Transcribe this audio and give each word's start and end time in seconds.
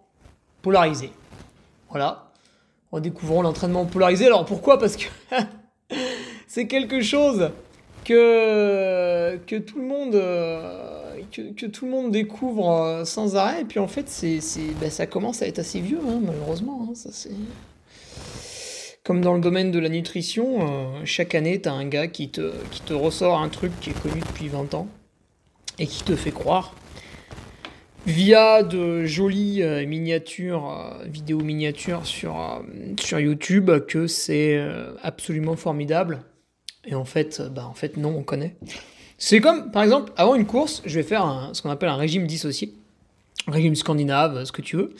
polarisé. 0.60 1.10
Voilà. 1.90 2.30
Redécouvrons 2.90 3.42
l'entraînement 3.42 3.86
polarisé. 3.86 4.26
Alors 4.26 4.44
pourquoi? 4.44 4.78
Parce 4.78 4.96
que 4.96 5.06
c'est 6.46 6.66
quelque 6.66 7.00
chose 7.00 7.50
que, 8.04 9.38
que, 9.46 9.56
tout 9.56 9.78
le 9.78 9.86
monde, 9.86 10.14
euh, 10.14 11.20
que, 11.30 11.66
tout 11.66 11.86
le 11.86 11.90
monde 11.90 12.10
découvre 12.10 12.70
euh, 12.70 13.04
sans 13.04 13.36
arrêt. 13.36 13.62
Et 13.62 13.64
puis 13.64 13.78
en 13.78 13.88
fait, 13.88 14.08
c'est, 14.08 14.40
ben, 14.78 14.90
ça 14.90 15.06
commence 15.06 15.40
à 15.40 15.46
être 15.46 15.58
assez 15.58 15.80
vieux, 15.80 16.00
hein, 16.06 16.20
malheureusement. 16.22 16.88
Hein. 16.90 17.10
Comme 19.04 19.20
dans 19.20 19.34
le 19.34 19.40
domaine 19.40 19.72
de 19.72 19.80
la 19.80 19.88
nutrition, 19.88 20.60
euh, 20.60 21.00
chaque 21.04 21.34
année, 21.34 21.60
tu 21.60 21.68
as 21.68 21.72
un 21.72 21.86
gars 21.86 22.06
qui 22.06 22.28
te, 22.28 22.52
qui 22.70 22.82
te 22.82 22.94
ressort 22.94 23.40
un 23.40 23.48
truc 23.48 23.72
qui 23.80 23.90
est 23.90 24.00
connu 24.00 24.20
depuis 24.20 24.46
20 24.46 24.74
ans 24.74 24.86
et 25.80 25.88
qui 25.88 26.04
te 26.04 26.14
fait 26.14 26.30
croire, 26.30 26.76
via 28.06 28.62
de 28.62 29.04
jolies 29.04 29.60
euh, 29.62 29.84
miniatures, 29.86 30.70
euh, 30.70 31.04
vidéos 31.06 31.40
miniatures 31.40 32.06
sur, 32.06 32.62
sur 33.00 33.18
YouTube, 33.18 33.72
que 33.88 34.06
c'est 34.06 34.64
absolument 35.02 35.56
formidable. 35.56 36.22
Et 36.84 36.94
en 36.94 37.04
fait, 37.04 37.42
bah, 37.42 37.66
en 37.66 37.74
fait, 37.74 37.96
non, 37.96 38.14
on 38.16 38.22
connaît. 38.22 38.54
C'est 39.18 39.40
comme, 39.40 39.72
par 39.72 39.82
exemple, 39.82 40.12
avant 40.16 40.36
une 40.36 40.46
course, 40.46 40.80
je 40.84 40.94
vais 40.94 41.04
faire 41.04 41.50
ce 41.54 41.60
qu'on 41.60 41.70
appelle 41.70 41.88
un 41.88 41.96
régime 41.96 42.28
dissocié, 42.28 42.72
régime 43.48 43.74
scandinave, 43.74 44.44
ce 44.44 44.52
que 44.52 44.62
tu 44.62 44.76
veux. 44.76 44.94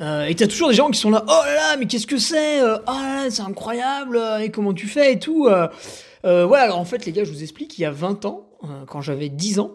Euh, 0.00 0.24
et 0.26 0.34
t'as 0.34 0.46
toujours 0.46 0.68
des 0.68 0.74
gens 0.74 0.90
qui 0.90 0.98
sont 0.98 1.10
là, 1.10 1.24
oh 1.26 1.42
là 1.44 1.54
là, 1.54 1.76
mais 1.76 1.86
qu'est-ce 1.86 2.06
que 2.06 2.18
c'est 2.18 2.62
euh, 2.62 2.78
Oh 2.86 2.92
là 2.92 3.24
là, 3.24 3.30
c'est 3.30 3.42
incroyable, 3.42 4.16
euh, 4.16 4.38
et 4.38 4.50
comment 4.50 4.72
tu 4.72 4.86
fais 4.86 5.12
et 5.12 5.18
tout. 5.18 5.46
ouais, 5.46 6.58
alors 6.58 6.78
en 6.78 6.84
fait, 6.84 7.04
les 7.04 7.12
gars, 7.12 7.24
je 7.24 7.30
vous 7.30 7.42
explique, 7.42 7.78
il 7.78 7.82
y 7.82 7.84
a 7.84 7.90
20 7.90 8.24
ans, 8.24 8.46
quand 8.86 9.00
j'avais 9.00 9.28
10 9.28 9.58
ans, 9.60 9.72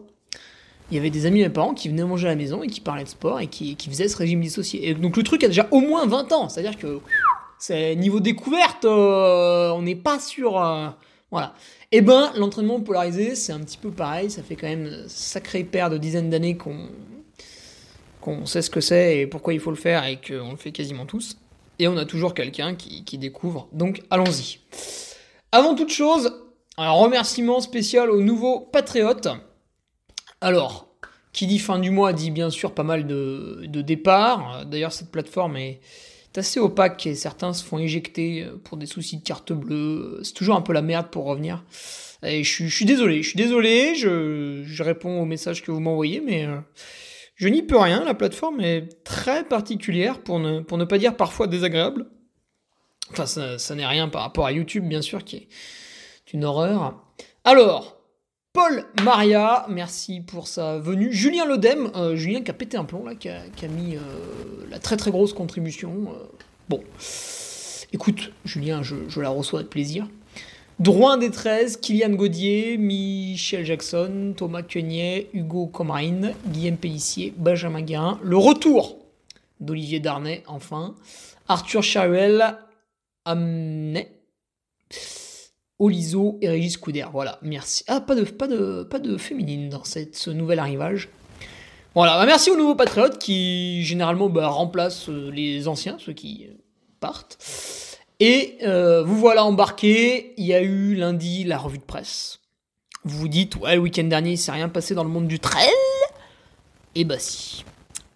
il 0.92 0.96
y 0.96 1.00
avait 1.00 1.10
des 1.10 1.26
amis 1.26 1.40
de 1.40 1.46
mes 1.46 1.50
parents 1.50 1.74
qui 1.74 1.90
venaient 1.90 2.04
manger 2.04 2.28
à 2.28 2.32
la 2.32 2.36
maison 2.36 2.62
et 2.62 2.68
qui 2.68 2.80
parlaient 2.80 3.04
de 3.04 3.10
sport 3.10 3.40
et 3.40 3.48
qui, 3.48 3.76
qui 3.76 3.90
faisaient 3.90 4.08
ce 4.08 4.18
régime 4.18 4.42
dissocié. 4.42 4.90
Et 4.90 4.94
donc 4.94 5.18
le 5.18 5.24
truc 5.24 5.44
a 5.44 5.48
déjà 5.48 5.68
au 5.72 5.80
moins 5.80 6.06
20 6.06 6.32
ans, 6.34 6.50
c'est-à-dire 6.50 6.78
que 6.78 7.00
c'est 7.58 7.96
niveau 7.96 8.20
découverte, 8.20 8.86
on 8.86 9.82
n'est 9.82 9.96
pas 9.96 10.20
sur... 10.20 10.54
voilà. 11.32 11.54
Et 11.92 12.00
eh 12.00 12.02
ben, 12.02 12.32
l'entraînement 12.36 12.80
polarisé, 12.82 13.36
c'est 13.36 13.54
un 13.54 13.60
petit 13.60 13.78
peu 13.78 13.90
pareil, 13.90 14.30
ça 14.30 14.44
fait 14.44 14.56
quand 14.56 14.68
même 14.68 15.06
sacrée 15.08 15.64
paire 15.64 15.90
de 15.90 15.98
dizaines 15.98 16.30
d'années 16.30 16.58
qu'on 16.58 16.90
qu'on 18.26 18.48
sait 18.48 18.64
ce 18.64 18.72
que 18.72 18.82
c'est 18.82 19.20
et 19.20 19.28
pourquoi 19.28 19.54
il 19.54 19.60
faut 19.60 19.70
le 19.70 19.78
faire 19.78 20.06
et 20.06 20.20
qu'on 20.20 20.52
le 20.52 20.58
fait 20.58 20.72
quasiment 20.72 21.06
tous. 21.06 21.38
Et 21.78 21.88
on 21.88 21.96
a 21.98 22.06
toujours 22.06 22.34
quelqu'un 22.34 22.74
qui, 22.74 23.18
découvre. 23.20 23.68
Donc 23.72 24.02
allons-y. 24.10 24.60
Avant 25.52 25.76
toute 25.76 25.92
chose, 25.92 26.34
un 26.78 26.90
remerciement 26.90 27.62
spécial 27.62 28.10
aux 28.10 28.22
nouveaux 28.22 28.60
patriotes. 28.60 29.28
Alors, 30.42 30.88
qui 31.34 31.46
dit 31.46 31.60
fin 31.60 31.78
du 31.78 31.92
mois 31.92 32.14
dit 32.14 32.32
bien 32.32 32.50
sûr 32.50 32.74
pas 32.74 32.84
mal 32.84 33.06
de, 33.06 33.64
de 33.68 33.82
départs. 33.82 34.66
D'ailleurs, 34.66 34.92
cette 34.92 35.12
plateforme 35.12 35.58
est 35.58 35.80
assez 36.36 36.60
opaque 36.60 37.06
et 37.06 37.14
certains 37.14 37.54
se 37.54 37.64
font 37.64 37.78
éjecter 37.78 38.48
pour 38.64 38.78
des 38.78 38.88
soucis 38.88 39.18
de 39.18 39.24
carte 39.24 39.54
bleue. 39.54 40.20
C'est 40.24 40.34
toujours 40.34 40.56
un 40.56 40.62
peu 40.62 40.74
la 40.74 40.82
merde 40.82 41.08
pour 41.12 41.26
revenir. 41.26 41.64
Et 42.24 42.44
je, 42.44 42.66
suis 42.66 42.86
désolé, 42.86 43.22
je 43.22 43.30
suis 43.30 43.38
désolé, 43.38 43.94
je, 43.96 44.84
réponds 44.84 45.22
aux 45.22 45.26
messages 45.26 45.62
que 45.62 45.72
vous 45.72 45.80
m'envoyez, 45.80 46.22
mais 46.22 46.46
euh, 46.46 46.58
je 47.36 47.50
n'y 47.50 47.62
peux 47.62 47.78
rien, 47.78 48.04
la 48.04 48.14
plateforme 48.14 48.62
est 48.62 49.04
très 49.04 49.44
particulière, 49.44 50.22
pour 50.22 50.40
ne, 50.40 50.62
pas 50.86 50.98
dire 50.98 51.18
parfois 51.18 51.48
désagréable. 51.48 52.08
Enfin, 53.12 53.26
ça, 53.26 53.76
n'est 53.76 53.86
rien 53.86 54.08
par 54.08 54.22
rapport 54.22 54.46
à 54.46 54.52
YouTube, 54.52 54.88
bien 54.88 55.02
sûr, 55.02 55.24
qui 55.24 55.36
est 55.36 55.48
une 56.34 56.46
horreur. 56.46 57.04
Alors, 57.44 57.98
Paul 58.54 58.86
Maria, 59.04 59.66
merci 59.70 60.22
pour 60.22 60.48
sa 60.48 60.80
venue. 60.80 61.12
Julien 61.12 61.46
Lodem, 61.46 61.92
euh, 61.96 62.16
Julien 62.16 62.42
qui 62.42 62.52
a 62.52 62.54
pété 62.54 62.78
un 62.78 62.86
plomb, 62.86 63.06
là, 63.06 63.16
qui 63.16 63.28
a, 63.30 63.68
mis 63.68 63.98
euh, 63.98 64.00
la 64.70 64.80
très 64.80 64.96
très 64.96 65.12
grosse 65.12 65.34
contribution. 65.34 66.08
Euh. 66.10 66.26
bon, 66.70 66.82
écoute, 67.92 68.32
Julien, 68.46 68.82
je 68.82 69.22
la 69.22 69.30
reçois 69.30 69.60
avec 69.60 69.70
plaisir. 69.70 70.08
Drouin 70.80 71.18
des 71.18 71.32
13, 71.32 71.78
Kylian 71.78 72.10
Gaudier, 72.10 72.78
Michel 72.78 73.66
Jackson, 73.66 74.34
Thomas 74.36 74.62
Quenier, 74.62 75.30
Hugo 75.34 75.68
Comarine, 75.68 76.34
Guillaume 76.48 76.76
Pellissier, 76.76 77.34
Benjamin 77.38 77.82
Guérin. 77.82 78.20
Le 78.22 78.36
retour 78.36 78.98
d'Olivier 79.62 80.02
Darnay, 80.02 80.44
enfin. 80.48 80.96
Arthur 81.48 81.82
Charuel, 81.82 82.58
Amnet, 83.24 84.12
Oliso 85.80 86.40
et 86.42 86.50
Régis 86.50 86.76
Couder. 86.76 87.06
Voilà, 87.10 87.40
merci. 87.42 87.86
Ah, 87.88 88.02
pas 88.02 88.16
de, 88.16 89.18
féminine 89.18 89.70
dans 89.70 89.86
cette, 89.86 90.18
ce 90.18 90.30
nouvel 90.30 90.60
arrivage. 90.60 91.08
Voilà, 91.94 92.18
bah, 92.18 92.26
merci 92.26 92.52
aux 92.52 92.58
nouveaux 92.58 92.76
patriotes 92.76 93.18
qui 93.18 93.82
généralement 93.84 94.28
bah, 94.28 94.48
remplacent 94.48 95.08
euh, 95.08 95.32
les 95.32 95.70
anciens, 95.70 95.96
ceux 96.00 96.12
qui 96.12 96.48
partent. 97.00 97.38
Et 98.20 98.58
euh, 98.64 99.04
vous 99.04 99.18
voilà 99.18 99.44
embarqué, 99.44 100.34
il 100.38 100.46
y 100.46 100.54
a 100.54 100.62
eu 100.62 100.96
lundi 100.96 101.44
la 101.44 101.58
revue 101.58 101.78
de 101.78 101.84
presse. 101.84 102.40
Vous 103.04 103.18
vous 103.18 103.28
dites, 103.28 103.56
ouais, 103.58 103.76
le 103.76 103.82
week-end 103.82 104.06
dernier, 104.06 104.32
il 104.32 104.38
s'est 104.38 104.52
rien 104.52 104.70
passé 104.70 104.96
dans 104.96 105.04
le 105.04 105.10
monde 105.10 105.28
du 105.28 105.40
trail 105.40 105.70
Eh 106.96 107.04
ben 107.04 107.20
si. 107.20 107.66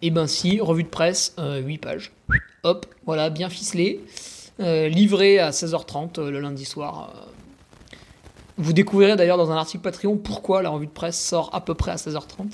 Eh 0.02 0.10
ben 0.10 0.26
si, 0.26 0.60
revue 0.60 0.84
de 0.84 0.88
presse, 0.88 1.34
8 1.36 1.42
euh, 1.42 1.76
pages. 1.80 2.12
Hop, 2.62 2.86
voilà, 3.04 3.30
bien 3.30 3.50
ficelé. 3.50 4.00
Euh, 4.60 4.88
livré 4.88 5.38
à 5.38 5.50
16h30 5.50 6.28
le 6.28 6.40
lundi 6.40 6.64
soir. 6.64 7.12
Vous 8.56 8.72
découvrirez 8.72 9.16
d'ailleurs 9.16 9.38
dans 9.38 9.50
un 9.50 9.56
article 9.56 9.82
Patreon 9.82 10.16
pourquoi 10.16 10.62
la 10.62 10.70
revue 10.70 10.86
de 10.86 10.92
presse 10.92 11.18
sort 11.18 11.50
à 11.54 11.60
peu 11.60 11.74
près 11.74 11.92
à 11.92 11.96
16h30. 11.96 12.50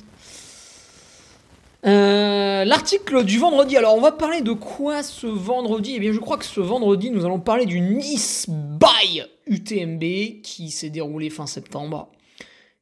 Euh, 1.85 2.65
L'article 2.65 3.25
du 3.25 3.39
vendredi. 3.39 3.77
Alors, 3.77 3.97
on 3.97 4.01
va 4.01 4.13
parler 4.13 4.41
de 4.41 4.53
quoi 4.53 5.03
ce 5.03 5.27
vendredi? 5.27 5.95
Eh 5.97 6.01
bien, 6.01 6.13
je 6.13 6.19
crois 6.19 6.37
que 6.37 6.45
ce 6.45 6.61
vendredi, 6.61 7.11
nous 7.11 7.25
allons 7.25 7.39
parler 7.39 7.67
du 7.67 7.81
Nice 7.81 8.47
by 8.49 9.23
UTMB 9.47 10.41
qui 10.43 10.71
s'est 10.71 10.91
déroulé 10.91 11.31
fin 11.31 11.47
septembre, 11.47 12.09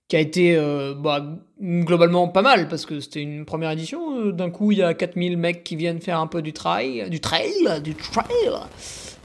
qui 0.08 0.17
a 0.17 0.20
été 0.20 0.56
euh, 0.56 0.94
bah, 0.94 1.25
globalement 1.61 2.29
pas 2.29 2.43
mal 2.43 2.69
parce 2.69 2.87
que 2.87 3.00
c'était 3.00 3.20
une 3.20 3.44
première 3.44 3.70
édition. 3.73 4.19
Euh, 4.19 4.32
d'un 4.32 4.50
coup, 4.50 4.73
il 4.73 4.79
y 4.79 4.82
a 4.82 4.94
4000 4.94 5.37
mecs 5.37 5.64
qui 5.64 5.76
viennent 5.76 6.00
faire 6.00 6.20
un 6.20 6.26
peu 6.26 6.41
du 6.41 6.52
trail, 6.52 7.11
du 7.11 7.20
trail, 7.20 7.82
du 7.82 7.94
trail, 7.94 8.26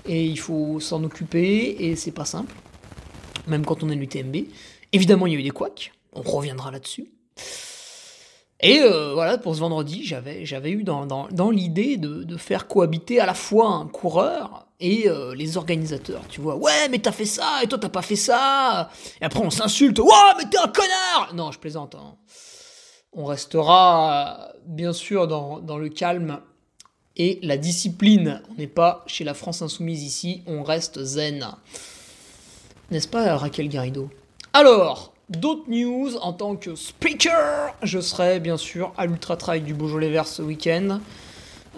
et 0.08 0.26
il 0.26 0.40
faut 0.40 0.80
s'en 0.80 1.04
occuper 1.04 1.76
et 1.80 1.96
c'est 1.96 2.12
pas 2.12 2.26
simple, 2.26 2.54
même 3.48 3.66
quand 3.66 3.84
on 3.84 3.90
est 3.90 3.96
l'UTMB. 3.96 4.36
Évidemment, 4.92 5.28
il 5.28 5.34
y 5.34 5.36
a 5.36 5.40
eu 5.40 5.44
des 5.44 5.52
couacs. 5.52 5.94
On 6.14 6.22
reviendra 6.22 6.72
là-dessus. 6.72 7.12
Et 8.62 8.82
euh, 8.82 9.14
voilà, 9.14 9.38
pour 9.38 9.56
ce 9.56 9.62
vendredi, 9.62 10.06
j'avais, 10.06 10.46
j'avais 10.46 10.72
eu 10.72 10.84
dans, 10.84 11.06
dans, 11.06 11.28
dans 11.30 11.50
l'idée 11.50 11.96
de, 11.96 12.24
de, 12.24 12.38
faire 12.38 12.68
cohabiter 12.68 13.20
à 13.22 13.26
la 13.26 13.34
fois 13.34 13.70
un 13.70 13.88
coureur 13.88 14.68
et 14.82 15.08
euh, 15.08 15.34
les 15.34 15.56
organisateurs. 15.56 16.24
Tu 16.28 16.42
vois, 16.42 16.58
ouais, 16.58 16.90
mais 16.90 17.00
t'as 17.00 17.14
fait 17.14 17.26
ça, 17.26 17.64
et 17.64 17.68
toi 17.68 17.80
t'as 17.80 17.90
pas 17.90 18.02
fait 18.02 18.18
ça. 18.18 18.90
Et 19.22 19.26
après 19.26 19.40
on 19.40 19.50
s'insulte, 19.50 20.00
ouais, 20.00 20.34
mais 20.38 20.44
t'es 20.50 20.58
un 20.58 20.68
connard 20.68 21.32
Non, 21.36 21.52
je 21.52 21.60
plaisante. 21.60 21.96
Hein. 21.96 22.16
On 23.14 23.26
restera 23.26 24.50
bien 24.66 24.92
sûr 24.92 25.28
dans, 25.28 25.60
dans 25.60 25.78
le 25.78 25.88
calme 25.88 26.42
et 27.16 27.40
la 27.42 27.58
discipline. 27.58 28.42
On 28.52 28.56
n'est 28.56 28.68
pas 28.68 29.04
chez 29.08 29.24
la 29.24 29.34
France 29.34 29.62
Insoumise 29.62 30.04
ici, 30.04 30.44
on 30.48 30.64
reste 30.64 31.02
zen. 31.02 31.48
N'est-ce 32.92 33.08
pas 33.08 33.38
Raquel 33.38 33.70
Garrido? 33.70 34.10
Alors, 34.52 35.14
D'autres 35.30 35.70
news, 35.70 36.16
en 36.18 36.34
tant 36.34 36.56
que 36.56 36.74
speaker, 36.74 37.76
je 37.84 38.00
serai 38.00 38.40
bien 38.40 38.58
sûr 38.58 38.92
à 38.98 39.06
l'Ultra 39.06 39.38
Trail 39.38 39.62
du 39.62 39.76
Beaujolais 39.76 40.10
Vert 40.10 40.26
ce 40.26 40.42
week-end. 40.42 41.00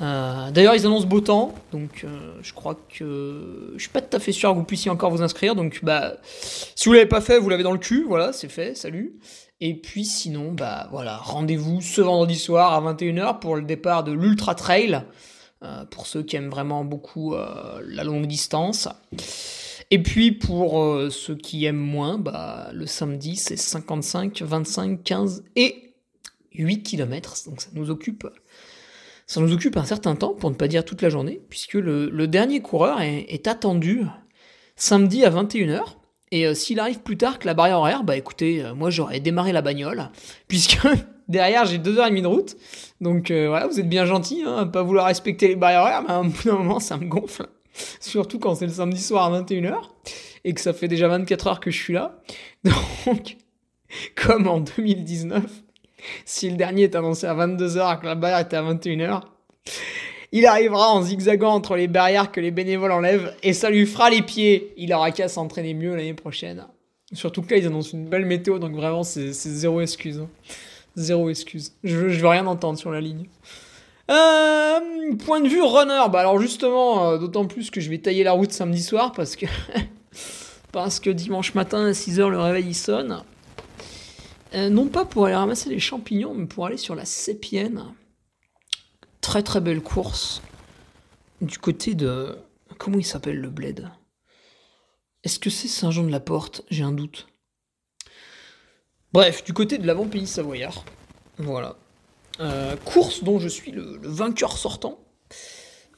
Euh, 0.01 0.51
D'ailleurs, 0.51 0.73
ils 0.73 0.85
annoncent 0.85 1.05
beau 1.05 1.19
temps, 1.19 1.53
donc 1.73 2.05
euh, 2.05 2.37
je 2.41 2.53
crois 2.53 2.79
que 2.97 3.73
je 3.75 3.81
suis 3.81 3.89
pas 3.89 3.99
tout 3.99 4.15
à 4.15 4.21
fait 4.21 4.31
sûr 4.31 4.51
que 4.51 4.55
vous 4.55 4.63
puissiez 4.63 4.89
encore 4.89 5.11
vous 5.11 5.21
inscrire. 5.21 5.53
Donc, 5.53 5.81
bah, 5.83 6.13
si 6.23 6.87
vous 6.87 6.93
l'avez 6.93 7.07
pas 7.07 7.19
fait, 7.19 7.39
vous 7.39 7.49
l'avez 7.49 7.63
dans 7.63 7.73
le 7.73 7.77
cul. 7.77 8.05
Voilà, 8.07 8.31
c'est 8.31 8.47
fait. 8.47 8.73
Salut. 8.73 9.19
Et 9.59 9.75
puis, 9.75 10.05
sinon, 10.05 10.53
bah 10.53 10.87
voilà, 10.91 11.17
rendez-vous 11.17 11.81
ce 11.81 11.99
vendredi 11.99 12.37
soir 12.37 12.73
à 12.73 12.93
21h 12.93 13.39
pour 13.39 13.57
le 13.57 13.63
départ 13.63 14.05
de 14.05 14.13
l'Ultra 14.13 14.55
Trail. 14.55 15.03
Euh, 15.63 15.83
pour 15.91 16.07
ceux 16.07 16.23
qui 16.23 16.37
aiment 16.37 16.49
vraiment 16.49 16.85
beaucoup 16.85 17.35
la 17.35 18.03
longue 18.05 18.27
distance. 18.27 18.87
Et 19.93 20.01
puis 20.01 20.31
pour 20.31 20.81
euh, 20.81 21.09
ceux 21.09 21.35
qui 21.35 21.65
aiment 21.65 21.75
moins, 21.75 22.17
bah, 22.17 22.69
le 22.73 22.85
samedi 22.85 23.35
c'est 23.35 23.57
55, 23.57 24.41
25, 24.41 25.03
15 25.03 25.43
et 25.57 25.93
8 26.53 26.81
km. 26.81 27.35
Donc 27.45 27.61
ça 27.61 27.69
nous 27.73 27.89
occupe 27.89 28.25
ça 29.27 29.39
nous 29.39 29.53
occupe 29.53 29.77
un 29.77 29.85
certain 29.85 30.15
temps, 30.15 30.33
pour 30.33 30.49
ne 30.49 30.55
pas 30.55 30.67
dire 30.67 30.83
toute 30.83 31.01
la 31.01 31.07
journée, 31.07 31.39
puisque 31.49 31.75
le, 31.75 32.27
dernier 32.27 32.59
coureur 32.59 32.99
est, 32.99 33.47
attendu 33.47 34.03
samedi 34.75 35.23
à 35.23 35.29
21h. 35.29 35.79
Et 36.31 36.45
euh, 36.45 36.53
s'il 36.53 36.81
arrive 36.81 36.99
plus 36.99 37.15
tard 37.15 37.39
que 37.39 37.47
la 37.47 37.53
barrière 37.53 37.77
horaire, 37.77 38.03
bah 38.03 38.17
écoutez, 38.17 38.61
euh, 38.61 38.73
moi 38.73 38.89
j'aurais 38.89 39.21
démarré 39.21 39.53
la 39.53 39.61
bagnole, 39.61 40.09
puisque 40.49 40.85
derrière 41.29 41.65
j'ai 41.65 41.77
2h30 41.77 42.21
de 42.21 42.27
route. 42.27 42.57
Donc 42.99 43.31
voilà, 43.31 43.67
vous 43.67 43.79
êtes 43.79 43.87
bien 43.87 44.05
gentil, 44.05 44.43
hein, 44.45 44.57
à 44.57 44.65
pas 44.65 44.83
vouloir 44.83 45.05
respecter 45.05 45.47
les 45.47 45.55
barrières 45.55 45.81
horaires, 45.81 46.03
mais 46.03 46.11
à 46.11 46.17
un 46.17 46.25
bout 46.25 46.43
d'un 46.43 46.57
moment 46.57 46.79
ça 46.81 46.97
me 46.97 47.05
gonfle. 47.05 47.47
Surtout 47.99 48.39
quand 48.39 48.55
c'est 48.55 48.67
le 48.67 48.71
samedi 48.71 49.01
soir 49.01 49.33
à 49.33 49.41
21h 49.41 49.75
et 50.43 50.53
que 50.53 50.61
ça 50.61 50.73
fait 50.73 50.87
déjà 50.87 51.07
24 51.07 51.47
heures 51.47 51.59
que 51.59 51.71
je 51.71 51.81
suis 51.81 51.93
là. 51.93 52.21
Donc, 52.63 53.37
comme 54.15 54.47
en 54.47 54.59
2019, 54.59 55.43
si 56.25 56.49
le 56.49 56.55
dernier 56.55 56.83
est 56.83 56.95
annoncé 56.95 57.27
à 57.27 57.35
22h 57.35 57.95
et 57.95 57.99
que 57.99 58.05
la 58.05 58.15
barrière 58.15 58.39
était 58.39 58.57
à 58.57 58.63
21h, 58.63 59.21
il 60.31 60.45
arrivera 60.45 60.89
en 60.89 61.01
zigzagant 61.01 61.53
entre 61.53 61.75
les 61.75 61.87
barrières 61.87 62.31
que 62.31 62.39
les 62.39 62.51
bénévoles 62.51 62.91
enlèvent 62.91 63.35
et 63.43 63.53
ça 63.53 63.69
lui 63.69 63.85
fera 63.85 64.09
les 64.09 64.21
pieds. 64.21 64.73
Il 64.77 64.93
aura 64.93 65.11
qu'à 65.11 65.27
s'entraîner 65.27 65.73
mieux 65.73 65.95
l'année 65.95 66.13
prochaine. 66.13 66.65
Surtout 67.13 67.41
que 67.41 67.51
là, 67.51 67.57
ils 67.57 67.67
annoncent 67.67 67.91
une 67.91 68.07
belle 68.07 68.25
météo, 68.25 68.57
donc 68.57 68.73
vraiment, 68.73 69.03
c'est 69.03 69.33
zéro 69.33 69.81
excuse. 69.81 70.23
Zéro 70.95 71.29
excuse. 71.29 71.73
Je, 71.83 72.07
je 72.09 72.19
veux 72.21 72.27
rien 72.27 72.47
entendre 72.47 72.79
sur 72.79 72.91
la 72.91 73.01
ligne. 73.01 73.25
Euh, 74.09 75.15
point 75.17 75.41
de 75.41 75.47
vue 75.47 75.61
runner, 75.61 76.09
bah 76.11 76.21
alors 76.21 76.39
justement, 76.39 77.11
euh, 77.11 77.17
d'autant 77.17 77.45
plus 77.45 77.69
que 77.69 77.79
je 77.79 77.89
vais 77.89 77.99
tailler 77.99 78.23
la 78.23 78.31
route 78.31 78.51
samedi 78.51 78.81
soir 78.81 79.11
parce 79.11 79.35
que 79.35 79.45
dimanche 81.11 81.53
matin 81.53 81.85
à 81.85 81.91
6h 81.91 82.27
le 82.27 82.39
réveil 82.39 82.67
il 82.67 82.75
sonne. 82.75 83.23
Euh, 84.53 84.69
non 84.69 84.87
pas 84.87 85.05
pour 85.05 85.25
aller 85.25 85.35
ramasser 85.35 85.69
les 85.69 85.79
champignons, 85.79 86.33
mais 86.33 86.45
pour 86.45 86.65
aller 86.65 86.77
sur 86.77 86.95
la 86.95 87.05
Sépienne. 87.05 87.85
Très 89.21 89.43
très 89.43 89.61
belle 89.61 89.81
course 89.81 90.41
du 91.41 91.57
côté 91.57 91.95
de 91.95 92.37
comment 92.77 92.97
il 92.97 93.05
s'appelle 93.05 93.39
le 93.39 93.49
bled? 93.49 93.89
Est-ce 95.23 95.39
que 95.39 95.49
c'est 95.49 95.67
Saint-Jean-de-la-Porte? 95.67 96.63
J'ai 96.69 96.83
un 96.83 96.91
doute. 96.91 97.27
Bref, 99.13 99.43
du 99.43 99.53
côté 99.53 99.77
de 99.77 99.85
l'avant-pays 99.85 100.27
savoyard. 100.27 100.85
Voilà. 101.37 101.75
Euh, 102.41 102.75
course 102.85 103.23
dont 103.23 103.37
je 103.37 103.47
suis 103.47 103.71
le, 103.71 103.99
vainqueur 104.01 104.57
sortant 104.57 104.97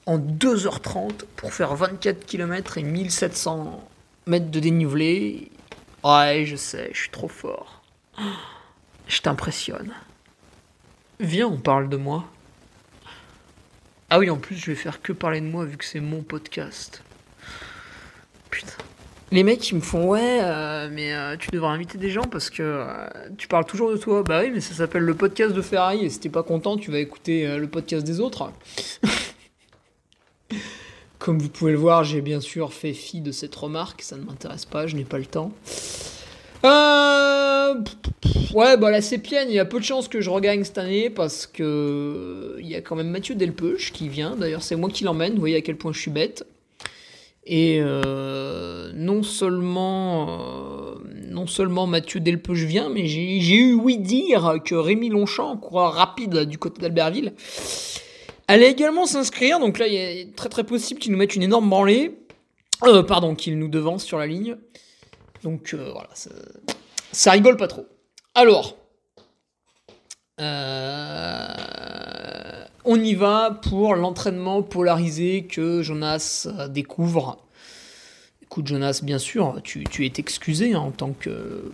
en 0.05 0.19
2h30 0.19 1.23
pour 1.37 1.53
faire 1.53 1.73
24 1.73 2.25
km 2.25 2.77
et 2.77 2.83
1700 2.83 3.81
mètres 4.27 4.51
de 4.51 4.59
dénivelé. 4.59 5.49
Ouais, 6.03 6.43
je 6.45 6.57
sais, 6.57 6.89
je 6.91 6.99
suis 6.99 7.09
trop 7.09 7.29
fort. 7.29 7.81
Je 9.07 9.21
t'impressionne. 9.21 9.93
Viens, 11.21 11.47
on 11.47 11.57
parle 11.57 11.87
de 11.87 11.95
moi. 11.95 12.25
Ah 14.09 14.19
oui, 14.19 14.29
en 14.29 14.37
plus, 14.37 14.57
je 14.57 14.65
vais 14.65 14.75
faire 14.75 15.01
que 15.01 15.13
parler 15.13 15.39
de 15.39 15.47
moi 15.47 15.63
vu 15.63 15.77
que 15.77 15.85
c'est 15.85 16.01
mon 16.01 16.23
podcast. 16.23 17.01
Putain. 18.49 18.83
Les 19.33 19.41
mecs, 19.41 19.68
ils 19.71 19.75
me 19.75 19.81
font 19.81 20.09
ouais, 20.09 20.41
euh, 20.44 20.89
mais 20.91 21.12
euh, 21.12 21.35
tu 21.38 21.50
devrais 21.50 21.71
inviter 21.71 21.97
des 21.97 22.12
gens 22.12 22.21
parce 22.21 22.51
que 22.51 22.62
euh, 22.62 22.85
tu 23.35 23.47
parles 23.47 23.65
toujours 23.65 23.89
de 23.91 23.97
toi. 23.97 24.21
Bah 24.21 24.41
oui, 24.44 24.51
mais 24.53 24.62
ça 24.62 24.75
s'appelle 24.75 25.01
le 25.01 25.15
podcast 25.15 25.56
de 25.56 25.62
Ferrari 25.63 26.06
et 26.06 26.09
si 26.12 26.19
t'es 26.19 26.30
pas 26.30 26.44
content, 26.44 26.77
tu 26.77 26.91
vas 26.91 27.00
écouter 27.00 27.57
le 27.57 27.68
podcast 27.68 28.06
des 28.06 28.19
autres. 28.19 28.51
Comme 31.18 31.39
vous 31.39 31.50
pouvez 31.50 31.71
le 31.71 31.80
voir, 31.80 32.03
j'ai 32.03 32.21
bien 32.21 32.41
sûr 32.41 32.74
fait 32.74 32.94
fi 32.94 33.21
de 33.21 33.31
cette 33.31 33.56
remarque. 33.56 34.03
Ça 34.03 34.18
ne 34.18 34.24
m'intéresse 34.24 34.65
pas, 34.65 34.85
je 34.85 34.95
n'ai 34.95 35.03
pas 35.03 35.18
le 35.18 35.25
temps. 35.25 35.51
Ouais, 38.53 38.77
bah 38.77 38.91
la 38.91 39.01
Sépienne, 39.01 39.47
il 39.50 39.56
y 39.56 39.59
a 39.59 39.65
peu 39.65 39.79
de 39.79 39.83
chances 39.83 40.07
que 40.07 40.21
je 40.21 40.29
regagne 40.29 40.63
cette 40.63 40.77
année 40.77 41.09
parce 41.09 41.47
que 41.47 42.57
il 42.59 42.68
y 42.68 42.75
a 42.75 42.81
quand 42.81 42.95
même 42.95 43.09
Mathieu 43.09 43.33
Delpeuche 43.33 43.94
qui 43.94 44.09
vient. 44.09 44.36
D'ailleurs, 44.36 44.62
c'est 44.62 44.75
moi 44.75 44.91
qui 44.91 45.03
l'emmène. 45.03 45.33
Vous 45.33 45.39
voyez 45.39 45.56
à 45.56 45.62
quel 45.62 45.75
point 45.75 45.91
je 45.91 46.00
suis 46.00 46.12
bête. 46.12 46.45
Et 47.47 47.81
non 49.24 49.30
seulement 49.30 50.27
euh, 50.27 50.96
non 51.30 51.48
seulement 51.48 51.88
Mathieu 51.88 52.20
mais 52.20 53.08
j'ai 53.08 53.56
eu 53.56 53.74
oui 53.74 53.98
dire 53.98 54.56
que 54.65 54.75
Rémi 54.75 55.08
Longchamp, 55.08 55.56
coureur 55.56 55.94
rapide 55.94 56.39
du 56.39 56.58
côté 56.58 56.82
d'Albertville, 56.82 57.34
allait 58.50 58.70
également 58.70 59.06
s'inscrire. 59.06 59.62
Donc 59.62 59.80
là, 59.80 59.88
il 59.88 59.96
est 59.96 60.36
très 60.36 60.50
très 60.50 60.65
possible 60.65 61.00
qu'il 61.00 61.13
nous 61.13 61.18
mette 61.18 61.38
une 61.38 61.44
énorme 61.44 61.70
branlée. 61.70 62.20
Euh, 62.84 63.01
pardon, 63.01 63.34
qu'il 63.34 63.58
nous 63.58 63.70
devance 63.70 64.03
sur 64.03 64.18
la 64.18 64.27
ligne. 64.27 64.58
Donc 65.42 65.74
euh, 65.74 65.89
voilà, 65.94 66.10
ça, 66.13 66.32
ça, 67.13 67.32
rigole 67.32 67.56
pas 67.56 67.70
trop. 67.70 67.86
Alors, 68.36 68.75
on 72.84 73.01
y 73.01 73.13
va 73.13 73.58
pour 73.70 73.96
l'entraînement 73.96 74.63
polarisé 74.63 75.46
que 75.46 75.82
Jonas 75.82 76.50
découvre. 76.70 77.42
Écoute, 78.53 78.67
Jonas, 78.67 79.00
bien 79.01 79.17
sûr, 79.17 79.60
tu, 79.63 79.83
tu 79.86 80.05
es 80.05 80.13
excusé 80.17 80.75
hein, 80.75 80.79
en 80.79 80.91
tant 80.91 81.13
que. 81.13 81.72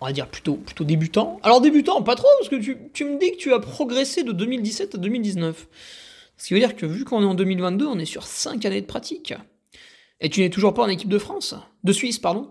On 0.00 0.06
va 0.06 0.12
dire 0.12 0.28
plutôt, 0.28 0.54
plutôt 0.54 0.84
débutant. 0.84 1.38
Alors, 1.42 1.60
débutant, 1.60 2.00
pas 2.00 2.14
trop, 2.14 2.26
parce 2.38 2.48
que 2.48 2.56
tu, 2.56 2.78
tu 2.94 3.04
me 3.04 3.18
dis 3.18 3.32
que 3.32 3.36
tu 3.36 3.52
as 3.52 3.60
progressé 3.60 4.22
de 4.22 4.32
2017 4.32 4.94
à 4.94 4.98
2019. 4.98 5.68
Ce 6.38 6.46
qui 6.46 6.54
veut 6.54 6.60
dire 6.60 6.74
que 6.74 6.86
vu 6.86 7.04
qu'on 7.04 7.20
est 7.20 7.26
en 7.26 7.34
2022, 7.34 7.84
on 7.84 7.98
est 7.98 8.06
sur 8.06 8.22
5 8.22 8.64
années 8.64 8.80
de 8.80 8.86
pratique. 8.86 9.34
Et 10.20 10.30
tu 10.30 10.40
n'es 10.40 10.48
toujours 10.48 10.72
pas 10.72 10.84
en 10.84 10.88
équipe 10.88 11.10
de 11.10 11.18
France. 11.18 11.54
De 11.82 11.92
Suisse, 11.92 12.18
pardon. 12.18 12.50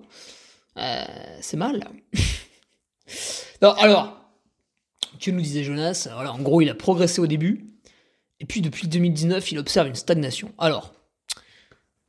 Euh, 0.77 1.03
c'est 1.41 1.57
mal. 1.57 1.89
alors, 3.61 4.29
que 5.19 5.31
nous 5.31 5.41
disait 5.41 5.63
Jonas, 5.63 6.07
voilà, 6.13 6.33
en 6.33 6.39
gros, 6.39 6.61
il 6.61 6.69
a 6.69 6.75
progressé 6.75 7.19
au 7.19 7.25
début, 7.25 7.65
et 8.39 8.45
puis 8.45 8.61
depuis 8.61 8.87
2019, 8.87 9.53
il 9.53 9.57
observe 9.57 9.87
une 9.87 9.95
stagnation. 9.95 10.51
Alors, 10.59 10.93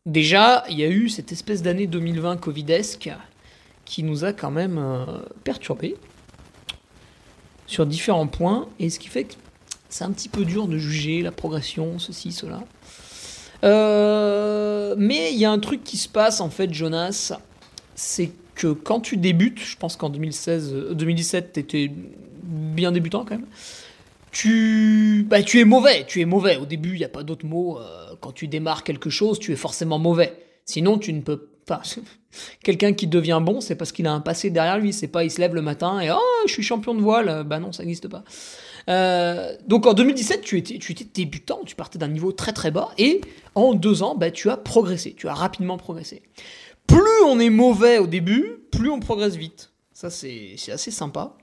déjà, 0.07 0.65
il 0.69 0.79
y 0.79 0.85
a 0.85 0.89
eu 0.89 1.09
cette 1.09 1.33
espèce 1.33 1.63
d'année 1.63 1.87
2020 1.87 2.37
covidesque 2.37 3.11
qui 3.85 4.03
nous 4.03 4.25
a 4.25 4.33
quand 4.33 4.51
même 4.51 4.79
euh, 4.79 5.05
perturbé 5.45 5.97
sur 7.67 7.87
différents 7.87 8.27
points, 8.27 8.69
et 8.79 8.91
ce 8.91 8.99
qui 8.99 9.09
fait 9.09 9.25
que 9.25 9.35
c'est 9.89 10.05
un 10.05 10.11
petit 10.11 10.29
peu 10.29 10.45
dur 10.45 10.69
de 10.69 10.77
juger 10.77 11.23
la 11.23 11.33
progression, 11.33 11.99
ceci, 11.99 12.33
cela. 12.33 12.63
Euh, 13.63 14.95
mais 14.99 15.33
il 15.33 15.39
y 15.39 15.45
a 15.45 15.51
un 15.51 15.59
truc 15.59 15.83
qui 15.85 15.97
se 15.97 16.09
passe 16.09 16.41
en 16.41 16.51
fait, 16.51 16.73
Jonas, 16.73 17.33
c'est 17.95 18.31
que 18.55 18.69
quand 18.69 19.01
tu 19.01 19.17
débutes, 19.17 19.61
je 19.61 19.77
pense 19.77 19.97
qu'en 19.97 20.11
2016, 20.11 20.75
2017, 20.93 21.53
tu 21.55 21.61
étais 21.61 21.91
bien 22.43 22.93
débutant 22.93 23.25
quand 23.25 23.37
même, 23.37 23.47
tu, 24.35 25.25
bah, 25.29 25.43
tu 25.43 25.61
es 25.61 25.65
mauvais, 25.65 26.05
tu 26.07 26.21
es 26.21 26.25
mauvais. 26.25 26.57
Au 26.57 26.67
début, 26.67 26.95
il 26.95 26.99
n'y 26.99 27.05
a 27.05 27.09
pas 27.09 27.23
d'autre 27.23 27.47
mot. 27.47 27.79
Euh, 27.79 28.17
quand 28.21 28.33
tu 28.33 28.49
démarres 28.49 28.83
quelque 28.83 29.09
chose, 29.09 29.39
tu 29.39 29.53
es 29.53 29.57
forcément 29.57 29.99
mauvais. 29.99 30.37
Sinon, 30.65 30.99
tu 30.99 31.13
ne 31.13 31.21
peux 31.21 31.49
pas. 31.65 31.83
Quelqu'un 32.65 32.95
qui 32.95 33.07
devient 33.07 33.41
bon, 33.41 33.61
c'est 33.61 33.77
parce 33.77 33.93
qu'il 33.93 34.09
a 34.09 34.13
un 34.13 34.21
passé 34.21 34.51
derrière 34.51 34.79
lui. 34.79 34.93
C'est 34.93 35.07
pas 35.07 35.23
il 35.23 35.31
se 35.31 35.41
lève 35.41 35.55
le 35.55 35.63
matin 35.63 36.01
et 36.01 36.11
oh, 36.11 36.19
je 36.47 36.53
suis 36.53 36.65
champion 36.65 36.97
de 36.97 37.01
voile. 37.01 37.45
Bah 37.47 37.61
non, 37.61 37.71
ça 37.71 37.85
n'existe 37.85 38.09
pas. 38.09 38.25
Euh, 38.89 39.57
donc 39.69 39.87
en 39.87 39.95
2017, 39.95 40.43
tu 40.43 40.59
étais, 40.59 40.79
tu 40.79 40.93
étais 40.93 41.05
débutant, 41.05 41.61
tu 41.65 41.77
partais 41.77 41.99
d'un 41.99 42.09
niveau 42.09 42.33
très 42.33 42.53
très 42.53 42.73
bas 42.73 42.91
et 42.99 43.21
en 43.55 43.73
deux 43.73 44.03
ans, 44.03 44.17
bah, 44.17 44.33
tu 44.33 44.51
as 44.51 44.57
progressé, 44.57 45.15
tu 45.17 45.29
as 45.29 45.35
rapidement 45.35 45.79
progressé. 45.79 46.23
Plus 46.89 47.23
on 47.27 47.39
est 47.39 47.51
mauvais 47.51 47.99
au 47.99 48.09
début, 48.09 48.65
plus 48.73 48.91
on 48.91 48.99
progresse 48.99 49.37
vite. 49.37 49.71
Ça, 49.93 50.11
c'est 50.11 50.57
assez 50.73 50.91
sympa. 50.91 51.37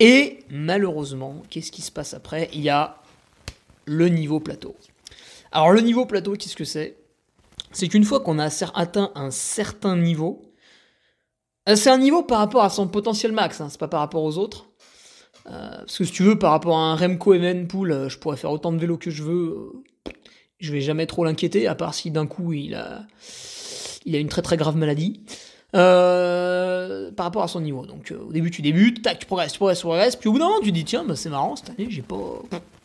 Et 0.00 0.38
malheureusement, 0.48 1.42
qu'est-ce 1.50 1.70
qui 1.70 1.82
se 1.82 1.92
passe 1.92 2.14
après? 2.14 2.48
Il 2.54 2.62
y 2.62 2.70
a 2.70 2.96
le 3.84 4.08
niveau 4.08 4.40
plateau. 4.40 4.74
Alors 5.52 5.70
le 5.72 5.82
niveau 5.82 6.06
plateau, 6.06 6.32
qu'est-ce 6.34 6.56
que 6.56 6.64
c'est? 6.64 6.96
C'est 7.72 7.88
qu'une 7.88 8.04
fois 8.04 8.20
qu'on 8.20 8.38
a 8.38 8.48
atteint 8.74 9.12
un 9.14 9.30
certain 9.30 9.96
niveau, 9.96 10.42
euh, 11.68 11.76
c'est 11.76 11.90
un 11.90 11.98
niveau 11.98 12.22
par 12.22 12.38
rapport 12.38 12.64
à 12.64 12.70
son 12.70 12.88
potentiel 12.88 13.32
max, 13.32 13.60
hein, 13.60 13.68
c'est 13.68 13.78
pas 13.78 13.88
par 13.88 14.00
rapport 14.00 14.22
aux 14.22 14.38
autres. 14.38 14.70
Euh, 15.46 15.78
parce 15.78 15.98
que 15.98 16.04
si 16.04 16.12
tu 16.12 16.22
veux, 16.22 16.38
par 16.38 16.52
rapport 16.52 16.78
à 16.78 16.92
un 16.92 16.96
Remco 16.96 17.34
Evenpool, 17.34 17.92
euh, 17.92 18.08
je 18.08 18.18
pourrais 18.18 18.36
faire 18.36 18.50
autant 18.50 18.72
de 18.72 18.78
vélo 18.78 18.96
que 18.96 19.10
je 19.10 19.22
veux. 19.22 19.72
je 20.58 20.72
vais 20.72 20.80
jamais 20.80 21.06
trop 21.06 21.24
l'inquiéter, 21.24 21.66
à 21.66 21.74
part 21.74 21.94
si 21.94 22.10
d'un 22.10 22.26
coup 22.26 22.52
il 22.52 22.74
a, 22.74 23.02
il 24.06 24.16
a 24.16 24.18
une 24.18 24.28
très 24.28 24.42
très 24.42 24.56
grave 24.56 24.76
maladie. 24.76 25.22
Euh, 25.76 27.12
par 27.12 27.26
rapport 27.26 27.44
à 27.44 27.48
son 27.48 27.60
niveau. 27.60 27.86
Donc 27.86 28.10
euh, 28.10 28.18
au 28.28 28.32
début 28.32 28.50
tu 28.50 28.60
débutes, 28.60 29.02
tac, 29.02 29.20
tu 29.20 29.26
progresses, 29.26 29.52
tu 29.52 29.58
progresses, 29.58 29.78
tu 29.78 29.86
progresses, 29.86 30.16
puis 30.16 30.28
au 30.28 30.32
bout 30.32 30.40
d'un 30.40 30.46
moment 30.46 30.60
tu 30.60 30.72
dis 30.72 30.84
tiens, 30.84 31.04
bah, 31.04 31.14
c'est 31.14 31.28
marrant, 31.28 31.54
cette 31.54 31.70
année 31.70 31.86
j'ai 31.88 32.02
pas, 32.02 32.16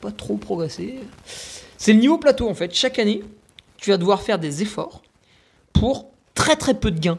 pas 0.01 0.11
trop 0.11 0.37
progressé. 0.37 0.99
C'est 1.77 1.93
le 1.93 1.99
niveau 1.99 2.19
plateau 2.19 2.47
en 2.47 2.53
fait. 2.53 2.73
Chaque 2.75 2.99
année, 2.99 3.23
tu 3.77 3.89
vas 3.89 3.97
devoir 3.97 4.21
faire 4.21 4.37
des 4.37 4.61
efforts 4.61 5.01
pour 5.73 6.11
très 6.35 6.55
très 6.55 6.75
peu 6.75 6.91
de 6.91 6.99
gains. 6.99 7.17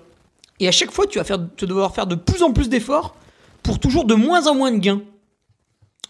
Et 0.61 0.69
à 0.69 0.73
chaque 0.73 0.91
fois, 0.91 1.07
tu 1.07 1.19
vas, 1.19 1.25
faire, 1.25 1.39
devoir 1.39 1.95
faire 1.95 2.07
de 2.07 2.15
plus 2.15 2.43
en 2.43 2.53
plus 2.53 2.69
d'efforts 2.69 3.15
pour 3.63 3.79
toujours 3.79 4.05
de 4.05 4.15
moins 4.15 4.47
en 4.47 4.55
moins 4.55 4.73
de 4.73 4.79
gains. 4.79 5.03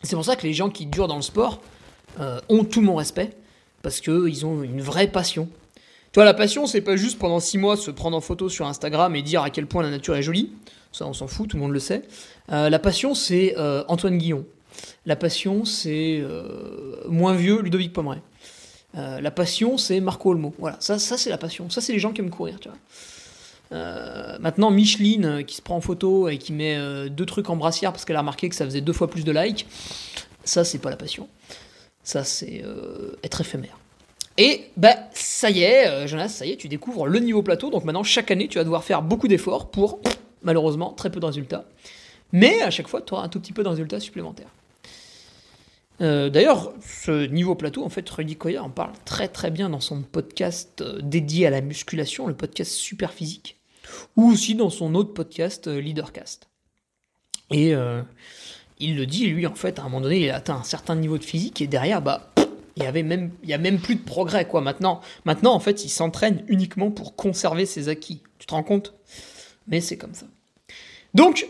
C'est 0.03 0.15
pour 0.15 0.25
ça 0.25 0.37
que 0.37 0.47
les 0.47 0.53
gens 0.53 0.71
qui 0.71 0.87
durent 0.87 1.09
dans 1.09 1.17
le 1.17 1.23
sport 1.23 1.61
euh, 2.21 2.41
ont 2.49 2.65
tout 2.65 2.81
mon 2.81 2.95
respect, 2.95 3.37
parce 3.83 4.01
qu'ils 4.01 4.47
ont 4.47 4.63
une 4.63 4.81
vraie 4.81 5.09
passion. 5.09 5.49
La 6.25 6.35
passion, 6.35 6.67
c'est 6.67 6.81
pas 6.81 6.97
juste 6.97 7.19
pendant 7.19 7.41
6 7.41 7.59
mois 7.59 7.77
se 7.77 7.91
prendre 7.91 8.17
en 8.17 8.23
photo 8.23 8.49
sur 8.49 8.67
Instagram 8.67 9.15
et 9.17 9.23
dire 9.23 9.43
à 9.43 9.51
quel 9.51 9.67
point 9.67 9.83
la 9.83 9.91
nature 9.91 10.17
est 10.17 10.23
jolie. 10.23 10.51
Ça, 10.91 11.07
on 11.07 11.13
s'en 11.13 11.27
fout, 11.27 11.51
tout 11.51 11.57
le 11.57 11.63
monde 11.63 11.73
le 11.73 11.79
sait. 11.79 12.03
Euh, 12.51 12.71
la 12.71 12.79
passion, 12.79 13.15
c'est 13.15 13.55
euh, 13.59 13.85
Antoine 13.89 14.17
Guillon. 14.17 14.47
La 15.05 15.15
passion, 15.15 15.67
c'est 15.67 16.19
euh, 16.21 16.97
moins 17.09 17.35
vieux 17.35 17.61
Ludovic 17.61 17.93
Pomeray. 17.93 18.21
la 18.95 19.31
passion, 19.31 19.77
c'est 19.77 20.01
Marco 20.01 20.31
Olmo. 20.31 20.55
Voilà, 20.59 20.79
ça, 20.81 20.99
ça 20.99 21.19
c'est 21.19 21.29
la 21.29 21.37
passion. 21.37 21.69
Ça, 21.69 21.83
c'est 21.83 21.93
les 21.93 21.99
gens 21.99 22.13
qui 22.13 22.23
aiment 22.23 22.31
courir, 22.31 22.59
tu 22.61 22.71
vois. 22.71 24.39
maintenant, 24.39 24.71
Micheline 24.71 25.45
qui 25.45 25.57
se 25.57 25.63
prend 25.63 25.77
en 25.77 25.83
photo 25.83 26.29
et 26.29 26.39
qui 26.39 26.55
met 26.55 26.79
deux 27.11 27.27
trucs 27.27 27.51
en 27.51 27.57
brassière 27.57 27.93
parce 27.93 28.07
qu'elle 28.07 28.17
a 28.17 28.21
remarqué 28.21 28.49
que 28.49 28.55
ça 28.55 28.65
faisait 28.65 28.81
deux 28.81 28.95
fois 28.95 29.11
plus 29.11 29.25
de 29.25 29.33
likes, 29.33 29.67
ça, 30.45 30.65
c'est 30.65 30.79
pas 30.79 30.91
la 30.91 30.97
passion. 30.97 31.29
Ça, 32.03 32.25
c'est 32.25 32.65
être 33.23 33.43
éphémère. 33.43 33.79
Et 34.39 34.71
ben 34.77 34.95
ça 35.13 35.51
y 35.51 35.63
est, 35.63 35.89
euh, 35.89 36.07
Jonas, 36.07 36.29
ça 36.29 36.47
y 36.47 36.53
est, 36.53 36.57
tu 36.57 36.69
découvres 36.69 37.07
le 37.07 37.19
niveau 37.21 37.43
plateau. 37.43 37.71
Donc 37.71 37.85
maintenant, 37.85 38.03
chaque 38.03 38.31
année, 38.31 38.49
tu 38.49 38.59
vas 38.59 38.65
devoir 38.65 38.85
faire 38.85 39.03
beaucoup 39.03 39.29
d'efforts 39.29 39.71
pour, 39.71 40.01
malheureusement, 40.43 40.93
très 40.93 41.11
peu 41.11 41.21
de 41.21 41.27
résultats. 41.27 41.65
Mais 42.33 42.61
à 42.61 42.71
chaque 42.71 42.89
fois, 42.89 43.01
tu 43.01 43.15
auras 43.15 43.25
un 43.25 43.29
tout 43.29 43.41
petit 43.41 43.53
peu 43.53 43.63
de 43.63 43.69
résultats 43.69 44.01
supplémentaires. 44.01 44.51
Euh, 46.03 46.29
d'ailleurs, 46.29 46.75
ce 46.83 47.27
niveau 47.27 47.55
plateau, 47.55 47.83
en 47.83 47.89
fait, 47.89 48.09
Rudy 48.11 48.37
Koya 48.37 48.63
en 48.63 48.69
parle 48.69 48.93
très 49.07 49.29
très 49.29 49.51
bien 49.51 49.71
dans 49.71 49.81
son 49.81 50.03
podcast 50.03 50.83
euh, 50.83 51.01
dédié 51.01 51.47
à 51.47 51.51
la 51.51 51.63
musculation, 51.63 52.27
le 52.27 52.35
podcast 52.35 52.73
Super 52.73 53.13
Physique, 53.13 53.59
ou 54.17 54.31
aussi 54.31 54.55
dans 54.55 54.69
son 54.69 54.95
autre 54.95 55.15
podcast 55.15 55.69
Leadercast. 55.69 56.49
Et 57.51 57.75
il 58.81 58.97
le 58.97 59.07
dit, 59.07 59.29
lui, 59.29 59.47
en 59.47 59.55
fait, 59.55 59.79
à 59.79 59.83
un 59.83 59.85
moment 59.85 60.01
donné, 60.01 60.25
il 60.25 60.31
a 60.31 60.37
atteint 60.37 60.57
un 60.57 60.65
certain 60.65 60.97
niveau 60.97 61.17
de 61.17 61.25
physique 61.25 61.63
et 61.63 61.69
derrière, 61.69 62.03
bah, 62.03 62.35
il 62.77 62.83
y 62.83 62.87
avait 62.87 63.03
même 63.03 63.31
il 63.43 63.49
y 63.49 63.55
a 63.55 63.59
même 63.59 63.79
plus 63.79 63.97
de 63.97 64.03
progrès 64.03 64.47
quoi. 64.47 64.61
Maintenant 64.61 65.01
maintenant 65.25 65.55
en 65.55 65.61
fait 65.61 65.85
il 65.85 65.89
s'entraîne 65.89 66.45
uniquement 66.49 66.91
pour 66.91 67.17
conserver 67.17 67.67
ses 67.67 67.89
acquis. 67.89 68.23
Tu 68.39 68.47
te 68.47 68.55
rends 68.55 68.63
compte? 68.63 68.95
Mais 69.67 69.81
c'est 69.81 69.97
comme 69.97 70.15
ça. 70.15 70.27
Donc 71.15 71.49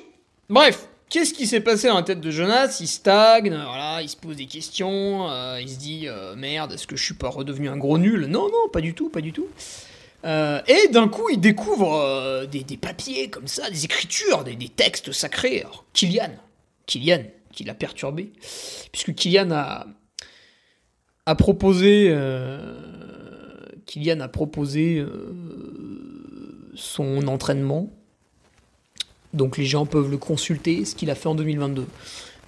bref 0.49 0.89
qu'est-ce 1.09 1.35
qui 1.35 1.47
s'est 1.47 1.61
passé 1.61 1.89
dans 1.89 1.97
la 1.97 2.03
tête 2.03 2.21
de 2.21 2.31
Jonas? 2.31 2.79
Il 2.81 2.89
stagne 2.89 3.51
voilà 3.51 4.03
il 4.03 4.09
se 4.09 4.17
pose 4.17 4.37
des 4.37 4.47
questions 4.47 5.29
euh, 5.29 5.61
il 5.61 5.69
se 5.69 5.79
dit 5.79 6.05
euh, 6.07 6.37
merde 6.37 6.73
est-ce 6.73 6.87
que 6.87 6.97
je 6.97 7.05
suis 7.05 7.15
pas 7.15 7.29
redevenu 7.29 7.69
un 7.69 7.77
gros 7.77 7.99
nul? 7.99 8.27
Non 8.27 8.47
non 8.47 8.69
pas 8.73 8.81
du 8.81 8.95
tout 8.95 9.11
pas 9.11 9.21
du 9.21 9.33
tout. 9.33 9.49
Euh, 10.25 10.61
et 10.67 10.89
d'un 10.89 11.07
coup, 11.07 11.29
il 11.31 11.39
découvre 11.39 12.47
des, 12.47 12.77
papiers 12.77 13.31
comme 13.31 13.47
ça, 13.47 13.71
des 13.71 13.85
écritures, 13.85 14.43
des, 14.43 14.57
des 14.57 14.69
textes 14.69 15.13
sacrés. 15.13 15.61
Alors, 15.61 15.85
Kylian, 15.93 16.33
Kylian, 16.87 17.23
qui 17.53 17.63
l'a 17.63 17.75
perturbé, 17.75 18.33
puisque 18.91 19.15
Kylian 19.15 19.53
a, 19.53 19.87
a 21.27 21.35
proposé, 21.35 22.07
euh, 22.11 22.59
Kylian 23.85 24.21
a 24.21 24.29
proposé 24.29 24.99
euh, 24.99 25.35
son 26.75 27.27
entraînement. 27.27 27.91
Donc 29.35 29.59
les 29.59 29.67
gens 29.67 29.87
peuvent 29.87 30.11
le 30.11 30.19
consulter, 30.19 30.85
ce 30.85 30.95
qu'il 30.95 31.11
a 31.11 31.15
fait 31.15 31.29
en 31.29 31.35
2022. 31.35 31.85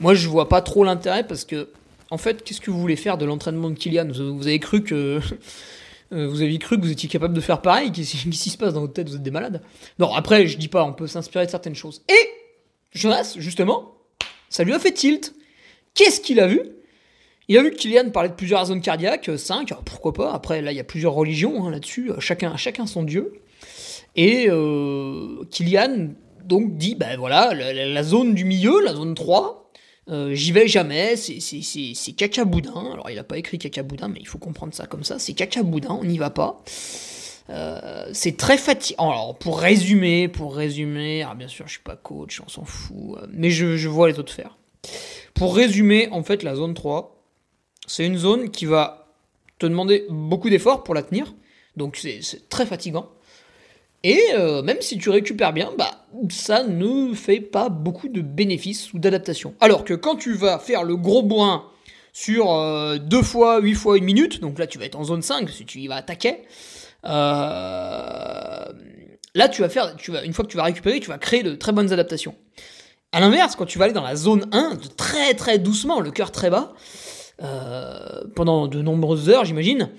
Moi, 0.00 0.14
je 0.14 0.28
vois 0.28 0.48
pas 0.48 0.62
trop 0.62 0.84
l'intérêt 0.84 1.26
parce 1.26 1.44
que, 1.44 1.68
en 2.10 2.18
fait, 2.18 2.44
qu'est-ce 2.44 2.60
que 2.60 2.70
vous 2.70 2.80
voulez 2.80 2.96
faire 2.96 3.18
de 3.18 3.26
l'entraînement 3.26 3.68
de 3.68 3.74
Kylian? 3.74 4.08
Vous, 4.12 4.46
avez 4.46 4.60
cru 4.60 4.82
que. 4.82 5.20
Euh, 6.10 6.26
vous 6.26 6.40
aviez 6.40 6.58
cru 6.58 6.78
que 6.78 6.86
vous 6.86 6.90
étiez 6.90 7.06
capable 7.06 7.34
de 7.34 7.40
faire 7.42 7.60
pareil? 7.60 7.92
Qu'est-ce 7.92 8.16
qui 8.24 8.48
se 8.48 8.56
passe 8.56 8.72
dans 8.72 8.80
votre 8.80 8.94
tête? 8.94 9.10
Vous 9.10 9.16
êtes 9.16 9.22
des 9.22 9.30
malades? 9.30 9.60
Non, 9.98 10.14
après, 10.14 10.46
je 10.46 10.56
dis 10.56 10.68
pas, 10.68 10.82
on 10.82 10.94
peut 10.94 11.06
s'inspirer 11.06 11.44
de 11.44 11.50
certaines 11.50 11.74
choses. 11.74 12.00
Et 12.08 12.28
Jonas, 12.94 13.34
justement, 13.36 13.92
ça 14.48 14.64
lui 14.64 14.72
a 14.72 14.78
fait 14.78 14.92
tilt. 14.92 15.34
Qu'est-ce 15.92 16.22
qu'il 16.22 16.40
a 16.40 16.46
vu? 16.46 16.62
Il 17.48 17.56
a 17.56 17.62
vu 17.62 17.70
que 17.70 17.76
Kylian 17.76 18.10
parlait 18.10 18.28
de 18.28 18.34
plusieurs 18.34 18.66
zones 18.66 18.82
cardiaques, 18.82 19.30
5, 19.34 19.72
euh, 19.72 19.74
pourquoi 19.84 20.12
pas. 20.12 20.32
Après, 20.32 20.60
là, 20.60 20.70
il 20.70 20.76
y 20.76 20.80
a 20.80 20.84
plusieurs 20.84 21.14
religions 21.14 21.66
hein, 21.66 21.70
là-dessus, 21.70 22.10
euh, 22.10 22.20
chacun, 22.20 22.56
chacun 22.56 22.86
son 22.86 23.02
dieu. 23.02 23.32
Et 24.16 24.48
euh, 24.50 25.44
Kylian, 25.50 26.10
donc, 26.44 26.76
dit, 26.76 26.94
ben 26.94 27.16
voilà, 27.18 27.54
la, 27.54 28.02
zone 28.02 28.34
du 28.34 28.44
milieu, 28.44 28.82
la 28.84 28.94
zone 28.94 29.14
3, 29.14 29.70
j'y 30.32 30.52
vais 30.52 30.66
jamais, 30.66 31.16
c'est 31.16 32.12
caca 32.12 32.44
boudin. 32.44 32.92
Alors, 32.92 33.10
il 33.10 33.16
n'a 33.16 33.24
pas 33.24 33.38
écrit 33.38 33.58
caca 33.58 33.82
boudin, 33.82 34.08
mais 34.08 34.20
il 34.20 34.26
faut 34.26 34.38
comprendre 34.38 34.74
ça 34.74 34.86
comme 34.86 35.04
ça. 35.04 35.18
C'est 35.18 35.34
caca 35.34 35.62
boudin, 35.62 35.98
on 36.00 36.04
n'y 36.04 36.16
va 36.16 36.30
pas. 36.30 36.62
c'est 38.12 38.36
très 38.38 38.56
fatigant. 38.56 39.10
Alors, 39.10 39.38
pour 39.38 39.60
résumer, 39.60 40.28
pour 40.28 40.56
résumer, 40.56 41.22
alors 41.22 41.34
bien 41.34 41.48
sûr, 41.48 41.66
je 41.66 41.72
suis 41.72 41.82
pas 41.82 41.96
coach, 41.96 42.40
on 42.44 42.48
s'en 42.48 42.64
fout, 42.64 43.18
mais 43.30 43.50
je, 43.50 43.76
je 43.76 43.88
vois 43.88 44.10
les 44.10 44.18
autres 44.18 44.32
faire. 44.32 44.56
Pour 45.34 45.54
résumer, 45.54 46.08
en 46.10 46.22
fait, 46.22 46.42
la 46.42 46.54
zone 46.54 46.72
3, 46.72 47.17
c'est 47.88 48.06
une 48.06 48.18
zone 48.18 48.50
qui 48.50 48.66
va 48.66 49.08
te 49.58 49.66
demander 49.66 50.06
beaucoup 50.08 50.50
d'efforts 50.50 50.84
pour 50.84 50.94
la 50.94 51.02
tenir, 51.02 51.34
donc 51.76 51.96
c'est 51.96 52.48
très 52.48 52.66
fatigant. 52.66 53.10
Et 54.04 54.20
euh, 54.34 54.62
même 54.62 54.80
si 54.80 54.98
tu 54.98 55.10
récupères 55.10 55.52
bien, 55.52 55.72
bah, 55.76 56.06
ça 56.30 56.62
ne 56.62 57.14
fait 57.14 57.40
pas 57.40 57.68
beaucoup 57.68 58.08
de 58.08 58.20
bénéfices 58.20 58.92
ou 58.92 58.98
d'adaptation. 58.98 59.54
Alors 59.60 59.84
que 59.84 59.94
quand 59.94 60.14
tu 60.14 60.34
vas 60.34 60.58
faire 60.60 60.84
le 60.84 60.96
gros 60.96 61.22
bourrin 61.22 61.64
sur 62.12 62.46
2 62.46 62.50
euh, 62.50 63.22
fois 63.22 63.60
8 63.60 63.74
fois 63.74 63.98
une 63.98 64.04
minute, 64.04 64.40
donc 64.40 64.58
là 64.58 64.66
tu 64.66 64.78
vas 64.78 64.84
être 64.84 64.98
en 64.98 65.04
zone 65.04 65.22
5 65.22 65.50
si 65.50 65.64
tu 65.64 65.80
y 65.80 65.88
vas 65.88 65.96
attaquer, 65.96 66.42
euh, 67.04 68.64
là 69.34 69.48
tu 69.50 69.62
vas 69.62 69.68
faire, 69.68 69.96
une 70.24 70.32
fois 70.32 70.44
que 70.44 70.50
tu 70.50 70.56
vas 70.56 70.64
récupérer, 70.64 71.00
tu 71.00 71.08
vas 71.08 71.18
créer 71.18 71.42
de 71.42 71.56
très 71.56 71.72
bonnes 71.72 71.92
adaptations. 71.92 72.36
A 73.10 73.20
l'inverse, 73.20 73.56
quand 73.56 73.66
tu 73.66 73.78
vas 73.78 73.86
aller 73.86 73.94
dans 73.94 74.02
la 74.02 74.16
zone 74.16 74.46
1, 74.52 74.76
très 74.96 75.34
très 75.34 75.58
doucement, 75.58 76.00
le 76.00 76.10
cœur 76.10 76.30
très 76.30 76.50
bas, 76.50 76.74
euh, 77.42 78.24
pendant 78.34 78.66
de 78.68 78.82
nombreuses 78.82 79.28
heures, 79.28 79.44
j'imagine, 79.44 79.90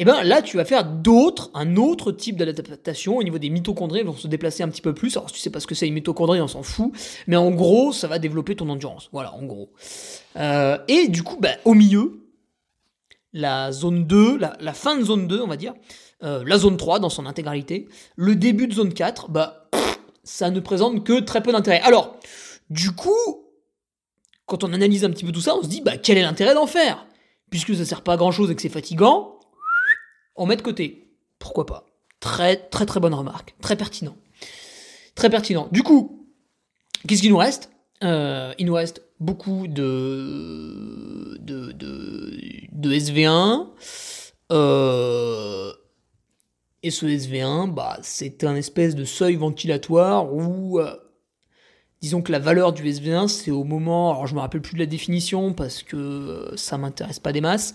et 0.00 0.04
eh 0.04 0.06
ben 0.06 0.22
là, 0.22 0.40
tu 0.40 0.56
vas 0.56 0.64
faire 0.64 0.86
d'autres, 0.86 1.50
un 1.52 1.76
autre 1.76 2.10
type 2.10 2.36
d'adaptation 2.36 3.18
au 3.18 3.22
niveau 3.22 3.36
des 3.36 3.50
mitochondries, 3.50 4.02
vont 4.02 4.16
se 4.16 4.28
déplacer 4.28 4.62
un 4.62 4.68
petit 4.70 4.80
peu 4.80 4.94
plus. 4.94 5.14
Alors, 5.18 5.28
si 5.28 5.34
tu 5.34 5.40
sais 5.42 5.50
pas 5.50 5.60
ce 5.60 5.66
que 5.66 5.74
c'est 5.74 5.86
une 5.86 5.92
mitochondrie, 5.92 6.40
on 6.40 6.48
s'en 6.48 6.62
fout. 6.62 6.90
Mais 7.26 7.36
en 7.36 7.50
gros, 7.50 7.92
ça 7.92 8.08
va 8.08 8.18
développer 8.18 8.56
ton 8.56 8.70
endurance. 8.70 9.10
Voilà, 9.12 9.34
en 9.34 9.42
gros. 9.42 9.68
Euh, 10.36 10.78
et 10.88 11.08
du 11.08 11.22
coup, 11.22 11.36
bah, 11.38 11.50
au 11.66 11.74
milieu, 11.74 12.24
la 13.34 13.72
zone 13.72 14.06
2, 14.06 14.38
la, 14.38 14.72
fin 14.72 14.96
de 14.96 15.04
zone 15.04 15.28
2, 15.28 15.42
on 15.42 15.46
va 15.46 15.58
dire, 15.58 15.74
euh, 16.22 16.42
la 16.46 16.56
zone 16.56 16.78
3 16.78 16.98
dans 16.98 17.10
son 17.10 17.26
intégralité, 17.26 17.86
le 18.16 18.36
début 18.36 18.68
de 18.68 18.72
zone 18.72 18.94
4, 18.94 19.28
bah, 19.28 19.68
ça 20.24 20.50
ne 20.50 20.60
présente 20.60 21.04
que 21.04 21.20
très 21.20 21.42
peu 21.42 21.52
d'intérêt. 21.52 21.82
Alors, 21.82 22.16
du 22.70 22.92
coup, 22.92 23.39
quand 24.50 24.64
on 24.64 24.72
analyse 24.72 25.04
un 25.04 25.10
petit 25.10 25.24
peu 25.24 25.30
tout 25.30 25.40
ça, 25.40 25.54
on 25.54 25.62
se 25.62 25.68
dit, 25.68 25.80
bah, 25.80 25.96
quel 25.96 26.18
est 26.18 26.22
l'intérêt 26.22 26.54
d'en 26.54 26.66
faire? 26.66 27.06
Puisque 27.50 27.72
ça 27.76 27.84
sert 27.84 28.02
pas 28.02 28.14
à 28.14 28.16
grand 28.16 28.32
chose 28.32 28.50
et 28.50 28.56
que 28.56 28.60
c'est 28.60 28.68
fatigant, 28.68 29.38
on 30.34 30.44
met 30.44 30.56
de 30.56 30.62
côté. 30.62 31.14
Pourquoi 31.38 31.66
pas? 31.66 31.86
Très, 32.18 32.56
très, 32.56 32.84
très 32.84 32.98
bonne 32.98 33.14
remarque. 33.14 33.54
Très 33.62 33.76
pertinent. 33.76 34.16
Très 35.14 35.30
pertinent. 35.30 35.68
Du 35.70 35.84
coup, 35.84 36.26
qu'est-ce 37.06 37.22
qu'il 37.22 37.30
nous 37.30 37.36
reste? 37.36 37.70
Euh, 38.02 38.52
Il 38.58 38.66
nous 38.66 38.74
reste 38.74 39.02
beaucoup 39.20 39.68
de, 39.68 41.38
de, 41.40 41.70
de, 41.70 42.92
SV1. 42.92 43.68
Euh, 44.50 45.72
et 46.82 46.90
ce 46.90 47.06
SV1, 47.06 47.72
bah, 47.72 47.98
c'est 48.02 48.42
un 48.42 48.56
espèce 48.56 48.96
de 48.96 49.04
seuil 49.04 49.36
ventilatoire 49.36 50.34
où, 50.34 50.80
euh, 50.80 50.96
disons 52.00 52.22
que 52.22 52.32
la 52.32 52.38
valeur 52.38 52.72
du 52.72 52.82
SV1, 52.84 53.28
c'est 53.28 53.50
au 53.50 53.64
moment, 53.64 54.10
alors 54.10 54.26
je 54.26 54.34
me 54.34 54.40
rappelle 54.40 54.62
plus 54.62 54.74
de 54.74 54.80
la 54.80 54.86
définition 54.86 55.52
parce 55.52 55.82
que 55.82 55.96
euh, 55.96 56.56
ça 56.56 56.78
m'intéresse 56.78 57.18
pas 57.18 57.32
des 57.32 57.40
masses. 57.40 57.74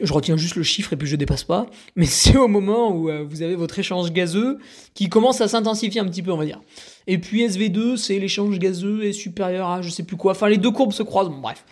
Je 0.00 0.12
retiens 0.12 0.36
juste 0.36 0.56
le 0.56 0.62
chiffre 0.62 0.92
et 0.92 0.96
puis 0.96 1.08
je 1.08 1.16
dépasse 1.16 1.44
pas. 1.44 1.66
Mais 1.96 2.06
c'est 2.06 2.36
au 2.36 2.48
moment 2.48 2.90
où 2.90 3.10
vous 3.26 3.42
avez 3.42 3.54
votre 3.54 3.78
échange 3.78 4.12
gazeux 4.12 4.58
qui 4.94 5.08
commence 5.08 5.40
à 5.40 5.48
s'intensifier 5.48 6.00
un 6.00 6.06
petit 6.06 6.22
peu, 6.22 6.32
on 6.32 6.36
va 6.36 6.44
dire. 6.44 6.60
Et 7.06 7.18
puis 7.18 7.46
SV2, 7.46 7.96
c'est 7.96 8.18
l'échange 8.18 8.58
gazeux 8.58 9.04
est 9.04 9.12
supérieur 9.12 9.68
à 9.68 9.82
je 9.82 9.90
sais 9.90 10.02
plus 10.02 10.16
quoi. 10.16 10.32
Enfin, 10.32 10.48
les 10.48 10.58
deux 10.58 10.70
courbes 10.70 10.92
se 10.92 11.02
croisent. 11.02 11.30
Bref. 11.30 11.64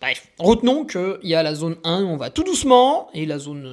Bref, 0.00 0.28
retenons 0.38 0.84
qu'il 0.84 1.18
y 1.24 1.34
a 1.34 1.42
la 1.42 1.54
zone 1.54 1.76
1 1.82 2.04
où 2.04 2.06
on 2.06 2.16
va 2.16 2.30
tout 2.30 2.44
doucement 2.44 3.08
et 3.14 3.26
la 3.26 3.38
zone 3.38 3.68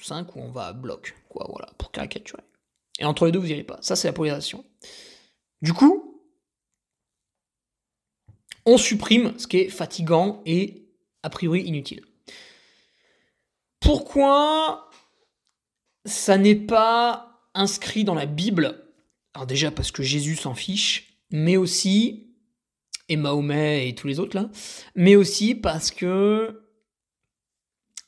5 0.00 0.26
euh, 0.26 0.32
où 0.34 0.40
on 0.42 0.50
va 0.50 0.66
à 0.66 0.72
bloc. 0.72 1.14
Quoi, 1.28 1.46
voilà, 1.48 1.68
pour 1.78 1.92
caricaturer. 1.92 2.42
Et 2.98 3.04
entre 3.04 3.26
les 3.26 3.32
deux, 3.32 3.38
vous 3.38 3.52
allez 3.52 3.62
pas. 3.62 3.78
Ça, 3.80 3.94
c'est 3.94 4.08
la 4.08 4.12
polarisation. 4.12 4.64
Du 5.62 5.72
coup, 5.72 6.09
on 8.66 8.78
supprime 8.78 9.38
ce 9.38 9.46
qui 9.46 9.58
est 9.58 9.68
fatigant 9.68 10.42
et 10.46 10.86
a 11.22 11.30
priori 11.30 11.62
inutile. 11.62 12.04
Pourquoi 13.80 14.90
ça 16.04 16.38
n'est 16.38 16.54
pas 16.54 17.48
inscrit 17.54 18.04
dans 18.04 18.14
la 18.14 18.26
Bible? 18.26 18.84
Alors 19.34 19.46
déjà 19.46 19.70
parce 19.70 19.90
que 19.90 20.02
Jésus 20.02 20.36
s'en 20.36 20.54
fiche, 20.54 21.18
mais 21.30 21.56
aussi, 21.56 22.34
et 23.08 23.16
Mahomet 23.16 23.88
et 23.88 23.94
tous 23.94 24.06
les 24.06 24.20
autres 24.20 24.36
là, 24.36 24.50
mais 24.94 25.16
aussi 25.16 25.54
parce 25.54 25.90
que 25.90 26.62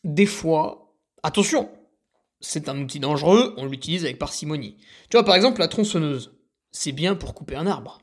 des 0.04 0.26
fois, 0.26 0.96
attention, 1.22 1.70
c'est 2.40 2.68
un 2.68 2.80
outil 2.80 2.98
dangereux, 2.98 3.54
on 3.56 3.66
l'utilise 3.66 4.04
avec 4.04 4.18
parcimonie. 4.18 4.76
Tu 5.08 5.16
vois, 5.16 5.24
par 5.24 5.36
exemple, 5.36 5.60
la 5.60 5.68
tronçonneuse, 5.68 6.36
c'est 6.72 6.92
bien 6.92 7.14
pour 7.14 7.34
couper 7.34 7.54
un 7.54 7.66
arbre. 7.66 8.00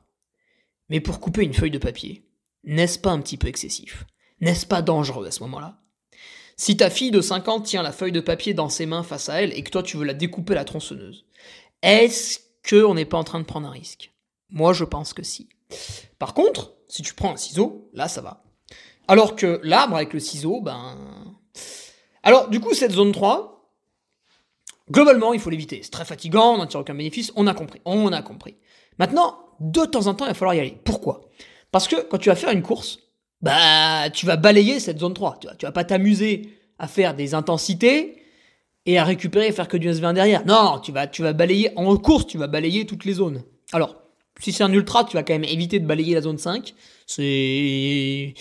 Mais 0.89 1.01
pour 1.01 1.19
couper 1.19 1.43
une 1.43 1.53
feuille 1.53 1.71
de 1.71 1.77
papier, 1.77 2.23
n'est-ce 2.63 2.99
pas 2.99 3.11
un 3.11 3.19
petit 3.21 3.37
peu 3.37 3.47
excessif? 3.47 4.05
N'est-ce 4.41 4.65
pas 4.65 4.81
dangereux 4.81 5.27
à 5.27 5.31
ce 5.31 5.41
moment-là? 5.43 5.79
Si 6.55 6.75
ta 6.75 6.89
fille 6.89 7.11
de 7.11 7.21
5 7.21 7.47
ans 7.47 7.61
tient 7.61 7.83
la 7.83 7.91
feuille 7.91 8.11
de 8.11 8.19
papier 8.19 8.53
dans 8.53 8.69
ses 8.69 8.85
mains 8.85 9.03
face 9.03 9.29
à 9.29 9.41
elle 9.41 9.57
et 9.57 9.63
que 9.63 9.69
toi 9.69 9.83
tu 9.83 9.97
veux 9.97 10.05
la 10.05 10.13
découper 10.13 10.55
la 10.55 10.65
tronçonneuse, 10.65 11.25
est-ce 11.81 12.39
qu'on 12.69 12.95
n'est 12.95 13.05
pas 13.05 13.17
en 13.17 13.23
train 13.23 13.39
de 13.39 13.45
prendre 13.45 13.67
un 13.67 13.71
risque? 13.71 14.13
Moi, 14.49 14.73
je 14.73 14.83
pense 14.83 15.13
que 15.13 15.23
si. 15.23 15.47
Par 16.17 16.33
contre, 16.33 16.73
si 16.87 17.01
tu 17.01 17.13
prends 17.13 17.33
un 17.33 17.37
ciseau, 17.37 17.89
là, 17.93 18.07
ça 18.07 18.21
va. 18.21 18.43
Alors 19.07 19.35
que 19.35 19.61
l'arbre 19.63 19.95
avec 19.95 20.13
le 20.13 20.19
ciseau, 20.19 20.61
ben... 20.61 20.97
Alors, 22.23 22.49
du 22.49 22.59
coup, 22.59 22.73
cette 22.73 22.91
zone 22.91 23.11
3, 23.11 23.73
globalement, 24.91 25.33
il 25.33 25.39
faut 25.39 25.49
l'éviter. 25.49 25.81
C'est 25.83 25.91
très 25.91 26.05
fatigant, 26.05 26.55
on 26.55 26.57
n'en 26.57 26.67
tire 26.67 26.81
aucun 26.81 26.95
bénéfice, 26.95 27.31
on 27.35 27.47
a 27.47 27.53
compris, 27.53 27.79
on 27.85 28.11
a 28.11 28.21
compris. 28.21 28.57
Maintenant, 28.97 29.39
de 29.59 29.85
temps 29.85 30.07
en 30.07 30.13
temps, 30.13 30.25
il 30.25 30.29
va 30.29 30.33
falloir 30.33 30.55
y 30.55 30.59
aller. 30.59 30.77
Pourquoi? 30.83 31.28
Parce 31.71 31.87
que 31.87 31.95
quand 32.09 32.17
tu 32.17 32.29
vas 32.29 32.35
faire 32.35 32.51
une 32.51 32.61
course, 32.61 32.99
bah, 33.41 34.09
tu 34.13 34.25
vas 34.25 34.35
balayer 34.35 34.79
cette 34.79 34.99
zone 34.99 35.13
3. 35.13 35.37
Tu 35.39 35.47
vas, 35.47 35.55
tu 35.55 35.65
vas 35.65 35.71
pas 35.71 35.83
t'amuser 35.83 36.49
à 36.77 36.87
faire 36.87 37.13
des 37.13 37.33
intensités 37.33 38.23
et 38.85 38.97
à 38.97 39.03
récupérer 39.03 39.47
et 39.47 39.51
faire 39.51 39.67
que 39.67 39.77
du 39.77 39.89
SV1 39.89 40.13
derrière. 40.13 40.45
Non, 40.45 40.79
tu 40.79 40.91
vas, 40.91 41.07
tu 41.07 41.21
vas 41.21 41.33
balayer 41.33 41.71
en 41.75 41.95
course, 41.97 42.27
tu 42.27 42.37
vas 42.37 42.47
balayer 42.47 42.85
toutes 42.85 43.05
les 43.05 43.13
zones. 43.13 43.43
Alors, 43.71 43.95
si 44.39 44.51
c'est 44.51 44.63
un 44.63 44.71
ultra, 44.71 45.03
tu 45.03 45.15
vas 45.15 45.23
quand 45.23 45.33
même 45.33 45.43
éviter 45.43 45.79
de 45.79 45.85
balayer 45.85 46.15
la 46.15 46.21
zone 46.21 46.37
5. 46.37 46.73
C'est 47.05 48.33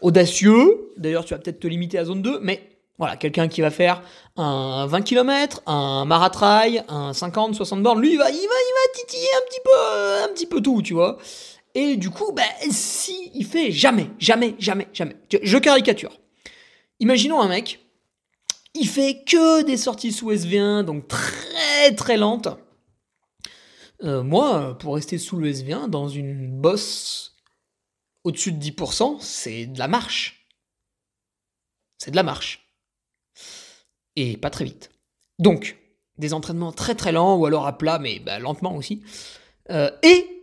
audacieux. 0.00 0.90
D'ailleurs, 0.96 1.24
tu 1.24 1.34
vas 1.34 1.40
peut-être 1.40 1.60
te 1.60 1.66
limiter 1.66 1.98
à 1.98 2.02
la 2.02 2.06
zone 2.06 2.22
2, 2.22 2.40
mais 2.42 2.68
voilà, 2.98 3.16
quelqu'un 3.16 3.48
qui 3.48 3.60
va 3.60 3.70
faire 3.70 4.02
un 4.36 4.86
20 4.86 5.02
km, 5.02 5.62
un 5.66 6.04
maratrail, 6.04 6.84
un 6.88 7.12
50, 7.12 7.54
60 7.54 7.82
bornes, 7.82 8.00
lui, 8.00 8.12
il 8.12 8.18
va, 8.18 8.30
il 8.30 8.34
va, 8.34 8.40
il 8.40 8.46
va 8.46 9.00
titiller 9.00 9.28
un 9.36 9.48
petit 9.48 9.60
peu, 9.64 10.24
un 10.24 10.34
petit 10.34 10.46
peu 10.46 10.60
tout, 10.60 10.82
tu 10.82 10.94
vois. 10.94 11.18
Et 11.74 11.96
du 11.96 12.10
coup, 12.10 12.32
ben, 12.32 12.44
si 12.70 13.30
il 13.34 13.44
fait 13.44 13.72
jamais, 13.72 14.10
jamais, 14.18 14.54
jamais, 14.58 14.88
jamais. 14.92 15.16
Je 15.42 15.58
caricature. 15.58 16.20
Imaginons 17.00 17.40
un 17.40 17.48
mec 17.48 17.84
il 18.74 18.88
fait 18.88 19.22
que 19.24 19.62
des 19.62 19.76
sorties 19.76 20.12
sous 20.12 20.32
SV1, 20.32 20.82
donc 20.82 21.06
très 21.08 21.94
très 21.94 22.16
lentes. 22.16 22.48
Euh, 24.02 24.22
moi, 24.22 24.76
pour 24.78 24.96
rester 24.96 25.16
sous 25.18 25.36
le 25.36 25.50
SV1, 25.50 25.88
dans 25.88 26.08
une 26.08 26.60
bosse 26.60 27.36
au-dessus 28.24 28.52
de 28.52 28.62
10%, 28.62 29.20
c'est 29.20 29.66
de 29.66 29.78
la 29.78 29.88
marche. 29.88 30.48
C'est 31.98 32.10
de 32.10 32.16
la 32.16 32.24
marche. 32.24 32.68
Et 34.16 34.36
pas 34.36 34.50
très 34.50 34.64
vite. 34.64 34.90
Donc, 35.38 35.78
des 36.18 36.34
entraînements 36.34 36.72
très 36.72 36.94
très 36.94 37.12
lents, 37.12 37.36
ou 37.36 37.46
alors 37.46 37.66
à 37.66 37.78
plat, 37.78 37.98
mais 37.98 38.18
bah, 38.18 38.38
lentement 38.40 38.74
aussi. 38.74 39.02
Euh, 39.70 39.90
et 40.02 40.33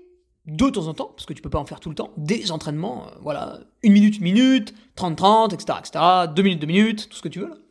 de 0.45 0.69
temps 0.69 0.87
en 0.87 0.93
temps, 0.93 1.13
parce 1.15 1.25
que 1.25 1.33
tu 1.33 1.41
peux 1.41 1.49
pas 1.49 1.59
en 1.59 1.65
faire 1.65 1.79
tout 1.79 1.89
le 1.89 1.95
temps, 1.95 2.11
des 2.17 2.51
entraînements, 2.51 3.07
euh, 3.07 3.11
voilà, 3.21 3.59
une 3.83 3.93
minute, 3.93 4.17
une 4.17 4.23
minute, 4.23 4.73
30-30, 4.97 5.53
etc., 5.53 5.79
etc., 5.79 6.03
deux 6.33 6.41
minutes, 6.41 6.59
deux 6.59 6.67
minutes, 6.67 7.09
tout 7.09 7.17
ce 7.17 7.21
que 7.21 7.29
tu 7.29 7.39
veux. 7.39 7.63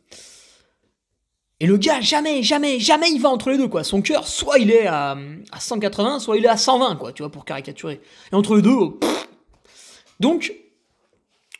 Et 1.59 1.67
le 1.67 1.77
gars, 1.77 2.01
jamais, 2.01 2.41
jamais, 2.41 2.79
jamais 2.79 3.11
il 3.11 3.21
va 3.21 3.29
entre 3.29 3.51
les 3.51 3.57
deux, 3.57 3.67
quoi. 3.67 3.83
Son 3.83 4.01
cœur, 4.01 4.27
soit 4.27 4.57
il 4.57 4.71
est 4.71 4.87
à, 4.87 5.15
180, 5.59 6.19
soit 6.19 6.37
il 6.37 6.45
est 6.45 6.49
à 6.49 6.57
120, 6.57 6.95
quoi, 6.95 7.13
tu 7.13 7.21
vois, 7.21 7.31
pour 7.31 7.45
caricaturer. 7.45 8.01
Et 8.31 8.35
entre 8.35 8.55
les 8.55 8.63
deux, 8.63 8.73
oh, 8.73 8.99
donc, 10.19 10.53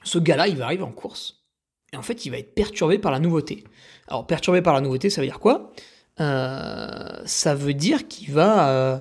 ce 0.04 0.18
gars-là, 0.18 0.48
il 0.48 0.56
va 0.56 0.66
arriver 0.66 0.84
en 0.84 0.92
course. 0.92 1.44
Et 1.94 1.98
en 1.98 2.02
fait, 2.02 2.26
il 2.26 2.30
va 2.30 2.38
être 2.38 2.56
perturbé 2.56 2.98
par 2.98 3.12
la 3.12 3.20
nouveauté. 3.20 3.64
Alors, 4.08 4.26
perturbé 4.26 4.62
par 4.62 4.74
la 4.74 4.82
nouveauté, 4.82 5.10
ça 5.10 5.22
veut 5.22 5.28
dire 5.28 5.40
quoi? 5.40 5.72
Euh, 6.20 7.22
Ça 7.26 7.54
veut 7.54 7.74
dire 7.74 8.08
qu'il 8.08 8.32
va... 8.32 8.70
Euh, 8.70 9.00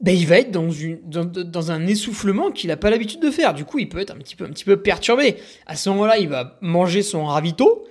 ben, 0.00 0.14
il 0.14 0.26
va 0.26 0.38
être 0.38 0.50
dans, 0.50 0.70
une, 0.70 1.00
dans, 1.04 1.70
un 1.72 1.86
essoufflement 1.86 2.50
qu'il 2.50 2.68
n'a 2.68 2.76
pas 2.76 2.90
l'habitude 2.90 3.20
de 3.20 3.30
faire. 3.30 3.54
Du 3.54 3.64
coup, 3.64 3.78
il 3.78 3.88
peut 3.88 3.98
être 3.98 4.12
un 4.12 4.18
petit 4.18 4.36
peu, 4.36 4.44
un 4.44 4.50
petit 4.50 4.64
peu 4.64 4.76
perturbé. 4.76 5.36
À 5.66 5.74
ce 5.74 5.88
moment-là, 5.90 6.18
il 6.18 6.28
va 6.28 6.56
manger 6.60 7.02
son 7.02 7.26
ravito 7.26 7.84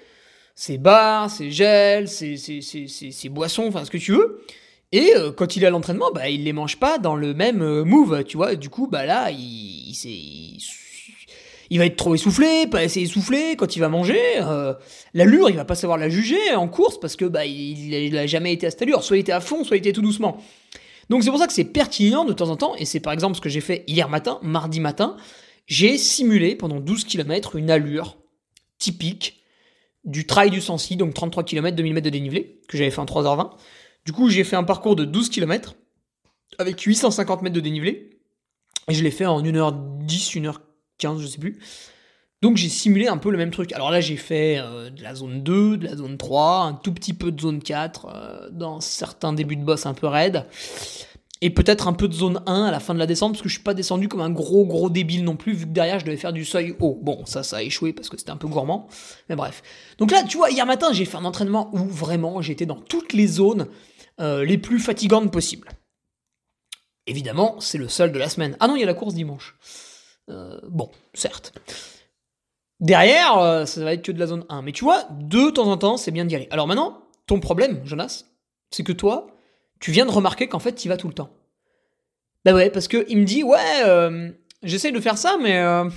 ses 0.58 0.80
bars, 0.80 1.30
ses 1.30 1.52
gels, 1.52 2.08
ses, 2.08 3.30
boissons, 3.30 3.68
enfin 3.68 3.86
ce 3.86 3.92
que 3.92 4.00
tu 4.00 4.12
veux. 4.12 4.42
Et 4.92 5.14
euh, 5.16 5.32
quand 5.32 5.56
il 5.56 5.64
est 5.64 5.68
à 5.68 5.70
l'entraînement, 5.70 6.10
bah, 6.14 6.30
il 6.30 6.44
les 6.44 6.54
mange 6.54 6.78
pas 6.78 6.98
dans 6.98 7.16
le 7.16 7.36
même 7.36 7.62
euh, 7.62 7.84
move, 7.84 8.24
tu 8.24 8.38
vois. 8.38 8.56
Du 8.56 8.70
coup, 8.70 8.88
bah 8.88 9.06
là, 9.06 9.30
il, 9.30 9.38
il, 9.38 10.58
il, 11.70 11.78
va 11.78 11.86
être 11.86 11.96
trop 11.96 12.16
essoufflé, 12.16 12.66
pas 12.66 12.80
assez 12.80 13.02
essoufflé 13.02 13.56
quand 13.56 13.76
il 13.76 13.80
va 13.80 13.90
manger. 13.90 14.20
Euh, 14.38 14.74
l'allure, 15.14 15.52
il 15.52 15.58
va 15.58 15.66
pas 15.66 15.76
savoir 15.76 16.00
la 16.00 16.10
juger 16.10 16.56
en 16.56 16.68
course 16.68 17.00
parce 17.00 17.16
que 17.16 17.26
bah, 17.26 17.46
il, 17.46 17.94
il 17.94 18.18
a 18.18 18.26
jamais 18.26 18.52
été 18.52 18.66
à 18.66 18.72
cette 18.72 18.82
allure. 18.82 19.04
Soit 19.04 19.18
il 19.18 19.20
était 19.20 19.34
à 19.34 19.42
fond, 19.42 19.64
soit 19.64 19.78
il 19.78 19.82
était 19.82 19.94
tout 19.94 20.02
doucement. 20.02 20.38
Donc 21.10 21.24
c'est 21.24 21.30
pour 21.30 21.40
ça 21.40 21.48
que 21.48 21.54
c'est 21.54 21.66
pertinent 21.66 22.26
de 22.26 22.34
temps 22.34 22.50
en 22.50 22.58
temps, 22.58 22.76
et 22.76 22.86
c'est 22.86 23.00
par 23.00 23.14
exemple 23.14 23.36
ce 23.36 23.42
que 23.42 23.50
j'ai 23.50 23.62
fait 23.62 23.84
hier 23.88 24.10
matin, 24.10 24.40
mardi 24.42 24.80
matin, 24.80 25.16
j'ai 25.66 25.98
simulé 25.98 26.56
pendant 26.56 26.80
12 26.80 27.06
km 27.06 27.56
une 27.56 27.70
allure 27.70 28.18
typique 28.78 29.44
du 30.04 30.26
trail 30.26 30.50
du 30.50 30.62
Sancy, 30.62 30.96
donc 30.96 31.14
33 31.14 31.44
km, 31.44 31.76
2000 31.76 31.94
mètres 31.94 32.06
de 32.06 32.10
dénivelé, 32.10 32.62
que 32.68 32.78
j'avais 32.78 32.92
fait 32.92 33.00
en 33.00 33.06
3h20. 33.06 33.52
Du 34.06 34.14
coup, 34.14 34.30
j'ai 34.30 34.46
fait 34.46 34.56
un 34.56 34.64
parcours 34.64 34.96
de 34.96 35.04
12 35.04 35.30
km 35.30 35.76
avec 36.58 36.80
850 36.80 37.42
mètres 37.42 37.56
de 37.56 37.60
dénivelé. 37.60 38.22
Et 38.90 38.94
je 38.94 39.04
l'ai 39.04 39.12
fait 39.12 39.26
en 39.26 39.42
1h10, 39.42 40.40
1h15, 40.40 41.20
je 41.20 41.28
sais 41.28 41.40
plus. 41.40 41.60
Donc 42.42 42.58
j'ai 42.58 42.70
simulé 42.70 43.08
un 43.08 43.18
peu 43.18 43.32
le 43.32 43.38
même 43.38 43.52
truc. 43.52 43.74
Alors 43.74 43.90
là, 43.90 44.00
j'ai 44.00 44.18
fait 44.18 44.60
euh, 44.60 44.90
de 44.90 45.02
la 45.02 45.16
zone 45.16 45.42
2, 45.42 45.78
de 45.78 45.86
la 45.86 45.96
zone 45.96 46.18
3, 46.18 46.64
un 46.66 46.74
tout 46.74 46.94
petit 46.94 47.14
peu 47.14 47.32
de 47.32 47.42
zone 47.42 47.62
4, 47.62 48.06
euh, 48.06 48.50
dans 48.52 48.80
certains 48.80 49.34
débuts 49.34 49.56
de 49.56 49.64
boss 49.64 49.86
un 49.86 49.94
peu 49.94 50.08
raides 50.08 50.46
et 51.42 51.50
peut-être 51.50 51.88
un 51.88 51.94
peu 51.94 52.08
de 52.08 52.14
zone 52.14 52.42
1 52.46 52.64
à 52.64 52.72
la 52.72 52.80
fin 52.80 52.94
de 52.94 53.00
la 53.00 53.06
descente, 53.06 53.34
parce 53.34 53.44
que 53.44 53.50
je 53.50 53.54
suis 53.54 53.64
pas 53.64 53.74
descendu 53.74 54.08
comme 54.08 54.22
un 54.22 54.30
gros 54.30 54.66
gros 54.66 54.90
débile 54.90 55.24
non 55.24 55.36
plus, 55.36 55.54
vu 55.54 55.66
que 55.66 55.72
derrière 55.72 56.00
je 56.00 56.06
devais 56.06 56.18
faire 56.18 56.34
du 56.34 56.46
seuil 56.46 56.76
haut. 56.80 56.98
Bon, 57.02 57.26
ça, 57.26 57.44
ça 57.44 57.58
a 57.58 57.62
échoué 57.62 57.94
parce 57.94 58.10
que 58.10 58.18
c'était 58.18 58.32
un 58.32 58.38
peu 58.38 58.48
gourmand, 58.48 58.88
mais 59.30 59.36
bref. 59.36 59.62
Donc 59.98 60.12
là, 60.12 60.24
tu 60.24 60.38
vois, 60.38 60.50
hier 60.50 60.66
matin, 60.66 60.92
j'ai 60.94 61.06
fait 61.06 61.18
un 61.18 61.26
entraînement 61.26 61.70
où 61.74 61.80
vraiment 61.80 62.42
j'étais 62.42 62.66
dans 62.66 62.80
toutes 62.80 63.14
les 63.14 63.28
zones 63.28 63.68
euh, 64.20 64.44
les 64.44 64.58
plus 64.58 64.80
fatigantes 64.80 65.32
possibles. 65.32 65.70
Évidemment, 67.06 67.60
c'est 67.60 67.78
le 67.78 67.88
seul 67.88 68.12
de 68.12 68.20
la 68.20 68.30
semaine. 68.30 68.58
Ah 68.60 68.68
non, 68.68 68.76
il 68.76 68.80
y 68.80 68.84
a 68.84 68.88
la 68.88 68.94
course 68.94 69.14
dimanche. 69.14 69.56
Bon, 70.68 70.92
certes. 71.14 71.54
Derrière, 72.80 73.38
euh, 73.38 73.66
ça 73.66 73.84
va 73.84 73.94
être 73.94 74.04
que 74.04 74.12
de 74.12 74.20
la 74.20 74.28
zone 74.28 74.46
1. 74.50 74.62
Mais 74.62 74.72
tu 74.72 74.84
vois, 74.84 75.08
de 75.20 75.50
temps 75.50 75.70
en 75.70 75.78
temps, 75.78 75.98
c'est 75.98 76.12
bien 76.12 76.26
d'y 76.26 76.36
aller. 76.36 76.48
Alors 76.52 76.68
maintenant, 76.68 77.02
ton 77.26 77.40
problème, 77.40 77.82
Jonas, 77.86 78.26
c'est 78.72 78.84
que 78.84 78.92
toi, 78.92 79.28
tu 79.80 79.92
viens 79.92 80.06
de 80.06 80.12
remarquer 80.12 80.48
qu'en 80.48 80.60
fait, 80.60 80.74
tu 80.74 80.86
y 80.86 80.90
vas 80.90 80.98
tout 80.98 81.08
le 81.08 81.14
temps. 81.14 81.30
Bah 82.46 82.54
ouais, 82.54 82.70
parce 82.70 82.88
que 82.88 83.06
il 83.10 83.18
me 83.20 83.26
dit, 83.26 83.44
ouais, 83.44 83.84
euh, 83.86 84.32
j'essaie 84.64 84.92
de 84.92 85.00
faire 85.00 85.18
ça, 85.18 85.38
mais. 85.42 85.58
Euh, 85.58 85.90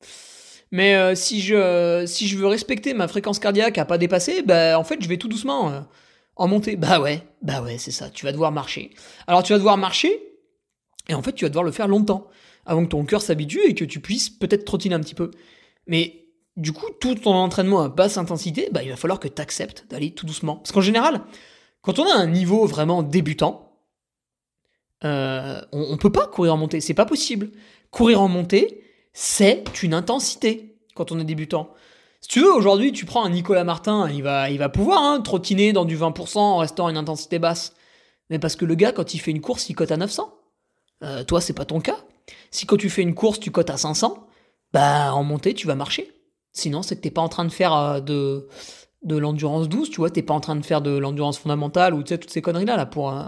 mais 0.72 0.94
euh, 0.94 1.14
si, 1.14 1.40
je, 1.40 2.04
si 2.06 2.26
je 2.26 2.38
veux 2.38 2.46
respecter 2.46 2.94
ma 2.94 3.08
fréquence 3.08 3.38
cardiaque 3.38 3.78
à 3.78 3.84
pas 3.84 3.98
dépasser, 3.98 4.42
bah 4.42 4.78
en 4.78 4.84
fait, 4.84 5.02
je 5.02 5.08
vais 5.08 5.16
tout 5.16 5.28
doucement 5.28 5.84
en 6.36 6.48
montée. 6.48 6.76
Bah 6.76 7.00
ouais, 7.00 7.22
bah 7.42 7.62
ouais, 7.62 7.78
c'est 7.78 7.90
ça, 7.90 8.10
tu 8.10 8.24
vas 8.24 8.32
devoir 8.32 8.52
marcher. 8.52 8.90
Alors 9.26 9.42
tu 9.42 9.52
vas 9.52 9.58
devoir 9.58 9.76
marcher, 9.76 10.18
et 11.08 11.14
en 11.14 11.22
fait, 11.22 11.32
tu 11.32 11.44
vas 11.44 11.48
devoir 11.50 11.64
le 11.64 11.72
faire 11.72 11.88
longtemps. 11.88 12.28
avant 12.64 12.84
que 12.84 12.90
ton 12.90 13.04
cœur 13.04 13.22
s'habitue 13.22 13.60
et 13.66 13.74
que 13.74 13.84
tu 13.84 14.00
puisses 14.00 14.30
peut-être 14.30 14.64
trottiner 14.64 14.94
un 14.94 15.00
petit 15.00 15.14
peu. 15.14 15.30
Mais 15.88 16.26
du 16.56 16.72
coup, 16.72 16.86
tout 17.00 17.14
ton 17.16 17.34
entraînement 17.34 17.80
à 17.80 17.88
basse 17.88 18.18
intensité, 18.18 18.68
bah, 18.70 18.82
il 18.82 18.90
va 18.90 18.96
falloir 18.96 19.18
que 19.18 19.28
tu 19.28 19.42
acceptes 19.42 19.86
d'aller 19.90 20.12
tout 20.12 20.26
doucement. 20.26 20.56
Parce 20.56 20.72
qu'en 20.72 20.80
général, 20.80 21.22
quand 21.82 21.98
on 21.98 22.04
a 22.04 22.14
un 22.14 22.26
niveau 22.26 22.66
vraiment 22.66 23.02
débutant, 23.02 23.72
euh, 25.04 25.60
on, 25.72 25.92
ne 25.92 25.96
peut 25.96 26.12
pas 26.12 26.26
courir 26.26 26.54
en 26.54 26.56
montée, 26.56 26.80
c'est 26.80 26.94
pas 26.94 27.06
possible. 27.06 27.50
Courir 27.90 28.20
en 28.20 28.28
montée, 28.28 28.82
c'est 29.12 29.82
une 29.82 29.94
intensité 29.94 30.76
quand 30.94 31.12
on 31.12 31.18
est 31.18 31.24
débutant. 31.24 31.70
Si 32.20 32.28
tu 32.28 32.40
veux, 32.40 32.52
aujourd'hui, 32.52 32.90
tu 32.92 33.06
prends 33.06 33.24
un 33.24 33.30
Nicolas 33.30 33.62
Martin, 33.62 34.10
il 34.10 34.24
va, 34.24 34.50
va 34.50 34.68
pouvoir 34.68 35.02
hein, 35.02 35.20
trottiner 35.20 35.72
dans 35.72 35.84
du 35.84 35.96
20% 35.96 36.38
en 36.38 36.56
restant 36.58 36.86
à 36.86 36.90
une 36.90 36.96
intensité 36.96 37.38
basse. 37.38 37.74
Mais 38.30 38.38
parce 38.38 38.56
que 38.56 38.64
le 38.64 38.74
gars, 38.74 38.92
quand 38.92 39.14
il 39.14 39.18
fait 39.18 39.30
une 39.30 39.40
course, 39.40 39.70
il 39.70 39.74
cote 39.74 39.92
à 39.92 39.96
900. 39.96 40.34
Euh, 41.04 41.22
toi, 41.22 41.40
c'est 41.40 41.52
pas 41.52 41.64
ton 41.64 41.80
cas. 41.80 41.98
Si 42.50 42.66
quand 42.66 42.76
tu 42.76 42.90
fais 42.90 43.02
une 43.02 43.14
course, 43.14 43.38
tu 43.38 43.50
cotes 43.52 43.70
à 43.70 43.76
500, 43.76 44.27
bah 44.72 45.12
en 45.14 45.24
montée, 45.24 45.54
tu 45.54 45.66
vas 45.66 45.74
marcher. 45.74 46.10
Sinon, 46.52 46.82
c'est 46.82 46.96
que 46.96 47.00
t'es 47.00 47.10
pas 47.10 47.22
en 47.22 47.28
train 47.28 47.44
de 47.44 47.52
faire 47.52 47.74
euh, 47.74 48.00
de, 48.00 48.48
de 49.02 49.16
l'endurance 49.16 49.68
douce, 49.68 49.90
tu 49.90 49.96
vois, 49.98 50.10
t'es 50.10 50.22
pas 50.22 50.34
en 50.34 50.40
train 50.40 50.56
de 50.56 50.64
faire 50.64 50.80
de 50.82 50.96
l'endurance 50.96 51.38
fondamentale 51.38 51.94
ou 51.94 52.02
toutes 52.02 52.30
ces 52.30 52.42
conneries-là 52.42 52.76
là, 52.76 52.86
pour, 52.86 53.12
euh, 53.12 53.24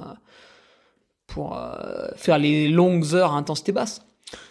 pour 1.26 1.58
faire 2.16 2.38
les 2.38 2.68
longues 2.68 3.14
heures 3.14 3.32
à 3.32 3.36
intensité 3.36 3.72
basse. 3.72 4.02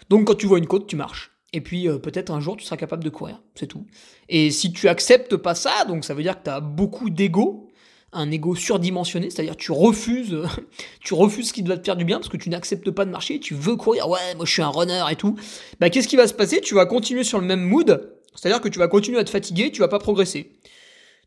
Donc 0.08 0.26
quand 0.26 0.34
tu 0.34 0.46
vois 0.46 0.58
une 0.58 0.66
côte, 0.66 0.86
tu 0.86 0.96
marches. 0.96 1.32
Et 1.52 1.60
puis 1.60 1.88
peut-être 2.00 2.30
un 2.30 2.38
jour 2.38 2.56
tu 2.56 2.64
seras 2.64 2.76
capable 2.76 3.02
de 3.02 3.10
courir, 3.10 3.42
c'est 3.56 3.66
tout. 3.66 3.84
Et 4.28 4.50
si 4.52 4.72
tu 4.72 4.88
acceptes 4.88 5.36
pas 5.36 5.56
ça, 5.56 5.84
donc 5.86 6.04
ça 6.04 6.14
veut 6.14 6.22
dire 6.22 6.38
que 6.38 6.44
tu 6.44 6.50
as 6.50 6.60
beaucoup 6.60 7.10
d'ego, 7.10 7.69
un 8.12 8.30
ego 8.30 8.54
surdimensionné, 8.54 9.30
c'est-à-dire 9.30 9.56
tu 9.56 9.72
refuses, 9.72 10.36
tu 11.00 11.14
refuses 11.14 11.48
ce 11.48 11.52
qui 11.52 11.62
doit 11.62 11.76
te 11.76 11.84
faire 11.84 11.96
du 11.96 12.04
bien 12.04 12.18
parce 12.18 12.28
que 12.28 12.36
tu 12.36 12.50
n'acceptes 12.50 12.90
pas 12.90 13.04
de 13.04 13.10
marcher, 13.10 13.40
tu 13.40 13.54
veux 13.54 13.76
courir, 13.76 14.08
ouais, 14.08 14.34
moi 14.36 14.44
je 14.44 14.52
suis 14.52 14.62
un 14.62 14.68
runner 14.68 15.04
et 15.10 15.16
tout. 15.16 15.36
Bah 15.78 15.90
qu'est-ce 15.90 16.08
qui 16.08 16.16
va 16.16 16.26
se 16.26 16.34
passer? 16.34 16.60
Tu 16.60 16.74
vas 16.74 16.86
continuer 16.86 17.24
sur 17.24 17.40
le 17.40 17.46
même 17.46 17.60
mood, 17.60 18.16
c'est-à-dire 18.34 18.60
que 18.60 18.68
tu 18.68 18.78
vas 18.78 18.88
continuer 18.88 19.18
à 19.18 19.24
te 19.24 19.30
fatiguer, 19.30 19.70
tu 19.70 19.80
vas 19.80 19.88
pas 19.88 19.98
progresser. 19.98 20.52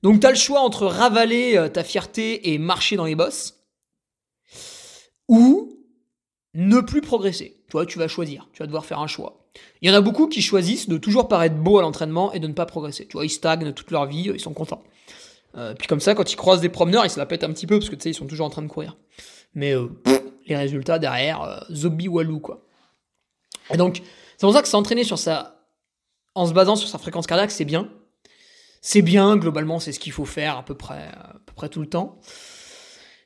Donc 0.02 0.20
tu 0.20 0.28
as 0.28 0.32
le 0.32 0.36
choix 0.36 0.60
entre 0.60 0.86
ravaler 0.86 1.58
euh, 1.58 1.70
ta 1.70 1.84
fierté 1.84 2.54
et 2.54 2.58
marcher 2.58 2.98
dans 2.98 3.06
les 3.06 3.16
bosses 3.16 3.64
ou 5.30 5.80
ne 6.54 6.82
plus 6.82 7.02
progresser. 7.02 7.64
Toi, 7.70 7.86
tu 7.86 7.98
vas 7.98 8.08
choisir, 8.08 8.50
tu 8.54 8.60
vas 8.60 8.68
devoir 8.68 8.86
faire 8.86 9.00
un 9.00 9.08
choix. 9.08 9.48
Il 9.82 9.90
y 9.90 9.92
en 9.92 9.96
a 9.96 10.02
beaucoup 10.02 10.28
qui 10.28 10.42
choisissent 10.42 10.90
de 10.90 10.98
toujours 10.98 11.28
paraître 11.28 11.56
beau 11.56 11.80
à 11.80 11.82
l'entraînement 11.82 12.34
et 12.34 12.40
de 12.40 12.48
ne 12.48 12.54
pas 12.54 12.66
progresser. 12.66 13.08
Tu 13.08 13.14
vois, 13.14 13.26
ils 13.26 13.30
stagnent 13.30 13.72
toute 13.74 13.92
leur 13.92 14.06
vie, 14.06 14.30
ils 14.34 14.40
sont 14.40 14.54
contents. 14.54 14.84
Euh, 15.56 15.74
puis 15.76 15.88
comme 15.88 16.00
ça, 16.00 16.16
quand 16.16 16.32
ils 16.32 16.36
croisent 16.36 16.62
des 16.62 16.70
promeneurs, 16.70 17.06
ils 17.06 17.10
se 17.10 17.20
la 17.20 17.26
pètent 17.26 17.44
un 17.44 17.52
petit 17.52 17.68
peu 17.68 17.80
parce 17.80 17.90
que 17.90 17.96
tu 17.96 18.04
sais, 18.04 18.10
ils 18.12 18.16
sont 18.16 18.28
toujours 18.28 18.46
en 18.46 18.50
train 18.50 18.62
de 18.62 18.68
courir. 18.68 18.98
Mais 19.54 19.76
euh, 19.76 19.88
les 20.48 20.56
résultats 20.56 21.00
derrière, 21.00 21.42
euh, 21.42 21.60
zombie 21.72 22.08
walou 22.08 22.40
quoi. 22.40 22.66
Donc, 23.76 24.02
c'est 24.38 24.46
pour 24.46 24.54
ça 24.54 24.62
que 24.62 24.68
s'entraîner 24.68 25.04
sur 25.04 25.20
ça, 25.20 25.68
en 26.36 26.48
se 26.48 26.54
basant 26.54 26.76
sur 26.76 26.90
sa 26.90 26.98
fréquence 26.98 27.28
cardiaque, 27.28 27.52
c'est 27.52 27.66
bien. 27.66 27.90
C'est 28.82 29.02
bien, 29.02 29.38
globalement, 29.38 29.80
c'est 29.80 29.94
ce 29.94 30.00
qu'il 30.00 30.12
faut 30.12 30.26
faire 30.26 30.58
à 30.58 30.66
peu 30.66 30.76
près, 30.76 31.08
à 31.14 31.36
peu 31.46 31.54
près 31.54 31.70
tout 31.70 31.80
le 31.80 31.88
temps. 31.88 32.20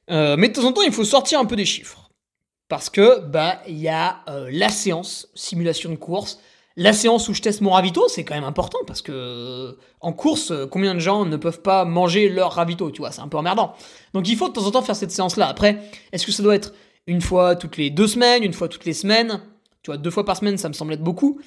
mais 0.09 0.49
de 0.49 0.53
temps 0.53 0.65
en 0.65 0.73
temps, 0.73 0.83
il 0.83 0.91
faut 0.91 1.05
sortir 1.05 1.39
un 1.39 1.45
peu 1.45 1.55
des 1.55 1.65
chiffres. 1.65 2.11
Parce 2.67 2.91
que, 2.91 3.21
bah, 3.21 3.61
il 3.67 3.79
y 3.79 3.87
a 3.87 4.23
la 4.51 4.69
séance 4.69 5.29
simulation 5.33 5.89
de 5.89 5.95
course 5.95 6.39
la 6.77 6.93
séance 6.93 7.27
où 7.27 7.33
je 7.33 7.41
teste 7.41 7.61
mon 7.61 7.71
ravito, 7.71 8.07
c'est 8.07 8.23
quand 8.23 8.35
même 8.35 8.43
important 8.43 8.77
parce 8.85 9.01
que 9.01 9.75
en 9.99 10.13
course, 10.13 10.53
combien 10.69 10.93
de 10.93 10.99
gens 10.99 11.25
ne 11.25 11.35
peuvent 11.35 11.61
pas 11.61 11.85
manger 11.85 12.29
leur 12.29 12.53
ravito, 12.53 12.91
tu 12.91 13.01
vois, 13.01 13.11
c'est 13.11 13.21
un 13.21 13.27
peu 13.27 13.37
emmerdant. 13.37 13.73
Donc 14.13 14.29
il 14.29 14.37
faut 14.37 14.47
de 14.47 14.53
temps 14.53 14.65
en 14.65 14.71
temps 14.71 14.83
faire 14.83 14.95
cette 14.95 15.11
séance-là. 15.11 15.47
Après, 15.47 15.81
est-ce 16.11 16.25
que 16.25 16.31
ça 16.31 16.43
doit 16.43 16.55
être 16.55 16.73
une 17.07 17.19
fois 17.19 17.55
toutes 17.55 17.77
les 17.77 17.89
deux 17.89 18.07
semaines, 18.07 18.43
une 18.43 18.53
fois 18.53 18.67
toutes 18.67 18.85
les 18.85 18.93
semaines? 18.93 19.41
Tu 19.81 19.89
vois, 19.89 19.97
deux 19.97 20.11
fois 20.11 20.23
par 20.23 20.37
semaine, 20.37 20.57
ça 20.59 20.69
me 20.69 20.73
semble 20.73 20.93
être 20.93 21.03
beaucoup. 21.03 21.41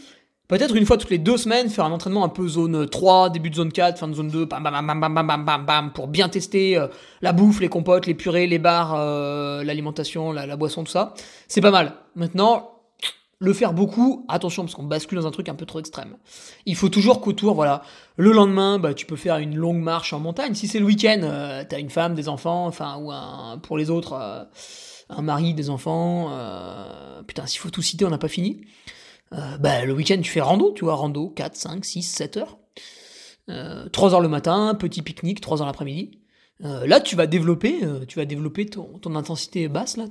Peut-être 0.48 0.74
une 0.74 0.84
fois 0.84 0.96
toutes 0.96 1.10
les 1.10 1.18
deux 1.18 1.36
semaines, 1.36 1.68
faire 1.68 1.84
un 1.84 1.92
entraînement 1.92 2.24
un 2.24 2.28
peu 2.28 2.48
zone 2.48 2.88
3, 2.88 3.30
début 3.30 3.50
de 3.50 3.54
zone 3.54 3.70
4, 3.70 4.00
fin 4.00 4.08
de 4.08 4.14
zone 4.14 4.30
2, 4.30 4.46
bam 4.46 4.64
bam 4.64 4.84
bam 4.84 5.00
bam 5.00 5.14
bam 5.14 5.44
bam 5.44 5.64
bam, 5.64 5.92
pour 5.92 6.08
bien 6.08 6.28
tester 6.28 6.76
euh, 6.76 6.88
la 7.22 7.32
bouffe, 7.32 7.60
les 7.60 7.68
compotes, 7.68 8.06
les 8.06 8.14
purées, 8.14 8.48
les 8.48 8.58
bars, 8.58 8.94
euh, 8.96 9.62
l'alimentation, 9.62 10.32
la, 10.32 10.46
la 10.46 10.56
boisson, 10.56 10.82
tout 10.82 10.90
ça. 10.90 11.14
C'est 11.46 11.60
pas 11.60 11.70
mal. 11.70 11.92
Maintenant, 12.16 12.69
le 13.40 13.55
faire 13.55 13.72
beaucoup, 13.72 14.26
attention 14.29 14.64
parce 14.64 14.74
qu'on 14.74 14.85
bascule 14.85 15.18
dans 15.18 15.26
un 15.26 15.31
truc 15.31 15.48
un 15.48 15.55
peu 15.55 15.64
trop 15.64 15.81
extrême. 15.81 16.18
Il 16.66 16.76
faut 16.76 16.90
toujours 16.90 17.22
qu'autour, 17.22 17.55
voilà, 17.55 17.83
le 18.16 18.33
lendemain, 18.33 18.79
bah, 18.79 18.92
tu 18.92 19.07
peux 19.07 19.16
faire 19.16 19.38
une 19.38 19.57
longue 19.57 19.81
marche 19.81 20.12
en 20.12 20.20
montagne. 20.20 20.55
Si 20.55 20.68
c'est 20.68 20.79
le 20.79 20.85
week-end, 20.85 21.20
euh, 21.22 21.64
t'as 21.66 21.81
une 21.81 21.88
femme, 21.88 22.14
des 22.14 22.29
enfants, 22.29 22.66
enfin, 22.66 22.98
ou 22.98 23.11
un, 23.11 23.59
pour 23.62 23.79
les 23.79 23.88
autres, 23.88 24.12
euh, 24.12 24.44
un 25.09 25.22
mari, 25.22 25.55
des 25.55 25.70
enfants. 25.70 26.29
Euh, 26.33 27.22
putain, 27.22 27.46
s'il 27.46 27.61
faut 27.61 27.70
tout 27.70 27.81
citer, 27.81 28.05
on 28.05 28.11
n'a 28.11 28.18
pas 28.18 28.29
fini. 28.29 28.61
bah, 29.33 29.85
le 29.87 29.94
week-end, 29.94 30.20
tu 30.22 30.31
fais 30.31 30.42
rando, 30.42 30.72
tu 30.72 30.85
vois, 30.85 30.94
rando, 30.94 31.31
4, 31.31 31.57
5, 31.57 31.85
6, 31.85 32.03
7 32.03 32.37
heures. 32.37 32.59
3 33.92 34.14
heures 34.14 34.20
le 34.20 34.29
matin, 34.29 34.74
petit 34.74 35.03
pique-nique, 35.03 35.40
3 35.40 35.61
heures 35.62 35.66
l'après-midi. 35.66 36.20
là, 36.61 37.00
tu 37.00 37.16
vas 37.16 37.26
développer, 37.26 37.81
tu 38.07 38.18
vas 38.18 38.26
développer 38.26 38.66
ton, 38.66 38.98
ton 38.98 39.16
intensité 39.16 39.68
basse, 39.68 39.96
là, 39.96 40.05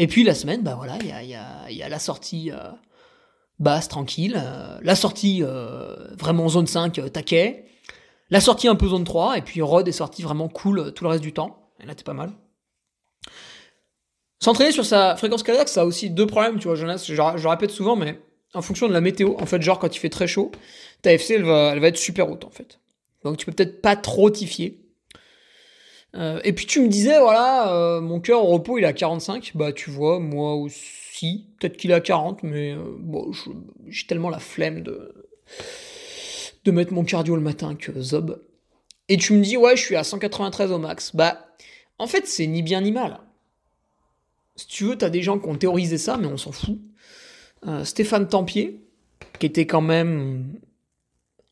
et 0.00 0.06
puis 0.06 0.22
la 0.22 0.34
semaine, 0.34 0.62
bah 0.62 0.76
voilà, 0.76 0.96
il 1.00 1.76
y 1.76 1.82
a, 1.82 1.88
la 1.88 1.98
sortie 1.98 2.52
euh, 2.52 2.70
basse, 3.58 3.88
tranquille, 3.88 4.40
euh, 4.40 4.78
la 4.80 4.94
sortie 4.94 5.40
euh, 5.42 6.14
vraiment 6.16 6.48
zone 6.48 6.68
5, 6.68 7.12
taquet, 7.12 7.66
la 8.30 8.40
sortie 8.40 8.68
un 8.68 8.76
peu 8.76 8.86
zone 8.86 9.02
3, 9.02 9.38
et 9.38 9.42
puis 9.42 9.60
Rod 9.60 9.88
est 9.88 9.92
sorti 9.92 10.22
vraiment 10.22 10.48
cool 10.48 10.92
tout 10.94 11.02
le 11.02 11.10
reste 11.10 11.22
du 11.24 11.32
temps. 11.32 11.72
Et 11.82 11.86
là, 11.86 11.96
t'es 11.96 12.04
pas 12.04 12.12
mal. 12.12 12.30
S'entraîner 14.38 14.70
sur 14.70 14.86
sa 14.86 15.16
fréquence 15.16 15.42
cardiaque, 15.42 15.68
ça 15.68 15.80
a 15.80 15.84
aussi 15.84 16.10
deux 16.10 16.28
problèmes, 16.28 16.60
tu 16.60 16.68
vois, 16.68 16.76
Jonas. 16.76 17.04
Je, 17.04 17.14
je, 17.14 17.48
répète 17.48 17.72
souvent, 17.72 17.96
mais 17.96 18.20
en 18.54 18.62
fonction 18.62 18.86
de 18.86 18.92
la 18.92 19.00
météo, 19.00 19.34
en 19.40 19.46
fait, 19.46 19.60
genre 19.60 19.80
quand 19.80 19.96
il 19.96 19.98
fait 19.98 20.10
très 20.10 20.28
chaud, 20.28 20.52
ta 21.02 21.12
FC, 21.12 21.34
elle 21.34 21.42
va, 21.42 21.74
être 21.74 21.96
super 21.96 22.30
haute, 22.30 22.44
en 22.44 22.50
fait. 22.50 22.78
Donc 23.24 23.36
tu 23.36 23.46
peux 23.46 23.52
peut-être 23.52 23.82
pas 23.82 23.96
trop 23.96 24.30
t'y 24.30 24.46
fier. 24.46 24.78
Euh, 26.14 26.40
et 26.44 26.52
puis 26.52 26.66
tu 26.66 26.80
me 26.80 26.88
disais, 26.88 27.18
voilà, 27.18 27.72
euh, 27.72 28.00
mon 28.00 28.20
cœur 28.20 28.44
au 28.44 28.48
repos, 28.48 28.78
il 28.78 28.84
à 28.84 28.92
45. 28.92 29.52
Bah 29.54 29.72
tu 29.72 29.90
vois, 29.90 30.18
moi 30.18 30.54
aussi, 30.54 31.46
peut-être 31.58 31.76
qu'il 31.76 31.92
à 31.92 32.00
40, 32.00 32.42
mais 32.42 32.72
euh, 32.72 32.96
j'ai 33.88 34.06
tellement 34.06 34.30
la 34.30 34.38
flemme 34.38 34.82
de, 34.82 35.14
de 36.64 36.70
mettre 36.70 36.92
mon 36.92 37.04
cardio 37.04 37.36
le 37.36 37.42
matin 37.42 37.74
que 37.74 38.00
zob. 38.00 38.42
Et 39.08 39.16
tu 39.16 39.32
me 39.32 39.42
dis, 39.42 39.56
ouais, 39.56 39.76
je 39.76 39.82
suis 39.82 39.96
à 39.96 40.04
193 40.04 40.72
au 40.72 40.78
max. 40.78 41.14
Bah, 41.14 41.46
en 41.98 42.06
fait, 42.06 42.26
c'est 42.26 42.46
ni 42.46 42.62
bien 42.62 42.80
ni 42.80 42.92
mal. 42.92 43.20
Si 44.56 44.66
tu 44.66 44.84
veux, 44.84 44.98
t'as 44.98 45.10
des 45.10 45.22
gens 45.22 45.38
qui 45.38 45.48
ont 45.48 45.54
théorisé 45.54 45.98
ça, 45.98 46.16
mais 46.16 46.26
on 46.26 46.36
s'en 46.36 46.52
fout. 46.52 46.78
Stéphane 47.84 48.28
Tempier, 48.28 48.80
qui 49.38 49.46
était 49.46 49.66
quand 49.66 49.80
même 49.80 50.58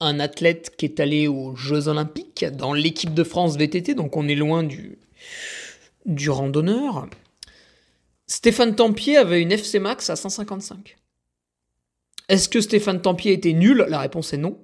un 0.00 0.20
athlète 0.20 0.74
qui 0.76 0.84
est 0.84 1.00
allé 1.00 1.28
aux 1.28 1.56
Jeux 1.56 1.88
Olympiques 1.88 2.44
dans 2.44 2.72
l'équipe 2.72 3.14
de 3.14 3.24
France 3.24 3.56
VTT, 3.56 3.94
donc 3.94 4.16
on 4.16 4.28
est 4.28 4.34
loin 4.34 4.62
du, 4.62 4.98
du 6.04 6.30
randonneur. 6.30 7.08
Stéphane 8.26 8.74
Tempier 8.74 9.16
avait 9.16 9.40
une 9.40 9.52
FC 9.52 9.78
Max 9.78 10.10
à 10.10 10.16
155. 10.16 10.96
Est-ce 12.28 12.48
que 12.48 12.60
Stéphane 12.60 13.00
Tempier 13.00 13.32
était 13.32 13.52
nul? 13.52 13.86
La 13.88 14.00
réponse 14.00 14.32
est 14.32 14.38
non. 14.38 14.58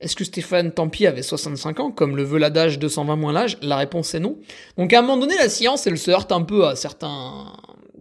Est-ce 0.00 0.16
que 0.16 0.24
Stéphane 0.24 0.72
Tempier 0.72 1.06
avait 1.06 1.22
65 1.22 1.80
ans, 1.80 1.90
comme 1.90 2.16
le 2.16 2.24
veut 2.24 2.38
l'adage 2.38 2.78
220 2.78 3.16
moins 3.16 3.32
l'âge? 3.32 3.56
La 3.62 3.76
réponse 3.76 4.14
est 4.14 4.20
non. 4.20 4.36
Donc 4.76 4.92
à 4.92 4.98
un 4.98 5.02
moment 5.02 5.16
donné, 5.16 5.36
la 5.36 5.48
science, 5.48 5.86
elle 5.86 5.96
se 5.96 6.10
heurte 6.10 6.32
un 6.32 6.42
peu 6.42 6.66
à 6.66 6.76
certains, 6.76 7.52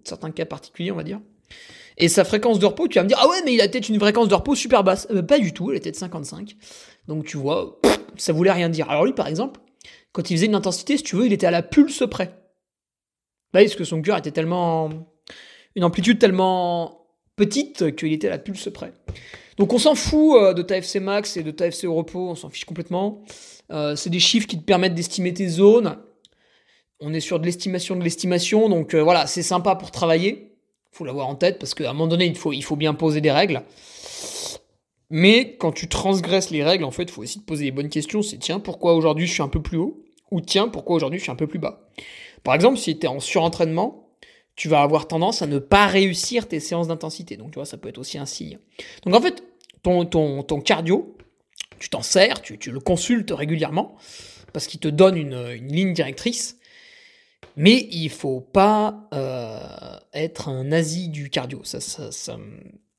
certains 0.04 0.32
cas 0.32 0.45
particuliers, 0.45 0.91
on 0.91 0.95
va 0.95 1.04
dire. 1.04 1.21
Et 1.98 2.08
sa 2.08 2.24
fréquence 2.24 2.60
de 2.60 2.66
repos, 2.66 2.88
tu 2.88 2.96
vas 2.96 3.04
me 3.04 3.08
dire, 3.08 3.18
ah 3.22 3.28
ouais, 3.28 3.42
mais 3.46 3.54
il 3.54 3.62
a 3.62 3.68
peut-être 3.68 3.90
une 3.90 4.00
fréquence 4.00 4.28
de 4.28 4.36
repos 4.36 4.56
super 4.56 4.84
basse. 4.84 5.08
Euh, 5.12 5.22
pas 5.22 5.40
du 5.40 5.54
tout, 5.54 5.72
elle 5.72 5.78
était 5.78 5.92
de 5.92 5.96
55. 5.96 6.56
Donc 7.08 7.26
tu 7.26 7.38
vois, 7.38 7.80
ça 8.18 8.34
voulait 8.34 8.52
rien 8.52 8.70
dire. 8.70 8.90
Alors 8.90 9.06
lui, 9.06 9.14
par 9.14 9.28
exemple, 9.28 9.60
quand 10.12 10.30
il 10.30 10.38
faisait 10.38 10.46
une 10.48 10.56
intensité, 10.56 10.98
si 10.98 11.04
tu 11.04 11.16
veux, 11.16 11.26
il 11.26 11.34
était 11.34 11.48
à 11.48 11.52
la 11.52 11.62
pulse 11.62 12.04
près. 12.10 12.38
Bah, 13.54 13.62
parce 13.62 13.76
que 13.76 13.84
son 13.84 14.02
cœur 14.02 14.18
était 14.18 14.32
tellement. 14.32 14.90
une 15.76 15.84
amplitude 15.84 16.20
tellement 16.20 17.08
petite 17.36 17.96
qu'il 17.96 18.14
était 18.14 18.28
à 18.28 18.32
la 18.32 18.40
pulse 18.40 18.70
près? 18.74 18.94
Donc 19.58 19.74
on 19.74 19.78
s'en 19.78 19.96
fout 19.96 20.38
euh, 20.38 20.54
de 20.54 20.62
ta 20.62 20.80
max 21.00 21.38
et 21.38 21.44
de 21.44 21.52
ta 21.52 21.68
au 21.88 21.94
repos, 21.94 22.30
on 22.30 22.36
s'en 22.36 22.50
fiche 22.50 22.66
complètement. 22.66 23.22
Euh, 23.72 23.96
c'est 23.96 24.10
des 24.10 24.20
chiffres 24.20 24.48
qui 24.48 24.58
te 24.58 24.64
permettent 24.64 24.96
d'estimer 24.96 25.34
tes 25.34 25.48
zones. 25.48 25.98
On 27.00 27.14
est 27.14 27.20
sur 27.20 27.40
de 27.40 27.46
l'estimation 27.46 27.96
de 27.96 28.04
l'estimation, 28.04 28.70
donc 28.70 28.94
voilà, 28.94 29.26
c'est 29.26 29.42
sympa 29.42 29.76
pour 29.76 29.90
travailler 29.90 30.51
faut 30.92 31.06
l'avoir 31.06 31.28
en 31.28 31.36
tête 31.36 31.60
parce 31.60 31.74
qu'à 31.74 31.90
un 31.90 31.94
moment 31.94 32.08
donné, 32.08 32.26
il 32.26 32.36
faut, 32.36 32.76
bien 32.76 32.94
poser 32.94 33.22
des 33.22 33.32
règles. 33.32 33.64
Mais 35.10 35.56
quand 35.58 35.72
tu 35.72 35.88
transgresses 35.88 36.52
les 36.52 36.64
règles, 36.64 36.84
en 36.84 36.92
fait, 36.92 37.04
il 37.04 37.12
faut 37.12 37.22
aussi 37.22 37.40
te 37.40 37.46
poser 37.46 37.66
les 37.66 37.72
bonnes 37.72 37.90
questions. 37.90 38.22
C'est 38.22 38.38
tiens, 38.38 38.60
pourquoi 38.60 38.94
aujourd'hui 38.94 39.28
je 39.28 39.34
suis 39.34 39.44
un 39.44 39.48
peu 39.48 39.62
plus 39.62 39.78
haut? 39.78 40.04
Ou 40.32 40.42
tiens, 40.42 40.68
pourquoi 40.68 40.96
aujourd'hui 40.96 41.20
je 41.20 41.24
suis 41.24 41.32
un 41.32 41.36
peu 41.36 41.48
plus 41.48 41.60
bas? 41.60 41.90
Par 42.44 42.56
exemple, 42.56 42.78
si 42.78 42.98
tu 42.98 43.06
es 43.06 43.10
en 43.10 43.20
surentraînement, 43.20 44.10
tu 44.56 44.70
vas 44.70 44.82
avoir 44.82 45.08
tendance 45.08 45.42
à 45.42 45.48
ne 45.48 45.60
pas 45.60 45.88
réussir 45.88 46.48
tes 46.48 46.60
séances 46.60 46.88
d'intensité. 46.88 47.36
Donc, 47.38 47.52
tu 47.52 47.56
vois, 47.56 47.66
ça 47.66 47.78
peut 47.78 47.90
être 47.90 47.98
aussi 47.98 48.18
un 48.18 48.26
signe. 48.26 48.60
Donc, 49.06 49.16
en 49.16 49.22
fait, 49.22 49.44
ton, 49.84 50.62
cardio, 50.64 51.18
tu 51.80 51.90
t'en 51.90 52.02
sers, 52.02 52.42
tu, 52.42 52.58
le 52.72 52.80
consultes 52.80 53.32
régulièrement 53.32 53.96
parce 54.54 54.68
qu'il 54.68 54.80
te 54.80 54.88
donne 54.88 55.18
une 55.18 55.50
ligne 55.52 55.94
directrice. 55.94 56.58
Mais 57.56 57.88
il 57.92 58.10
faut 58.10 58.42
pas 58.42 59.10
être 60.14 60.50
un 60.50 60.64
nazi 60.66 61.10
du 61.10 61.30
cardio. 61.30 61.62
Ça, 61.64 61.80
ça, 61.80 62.38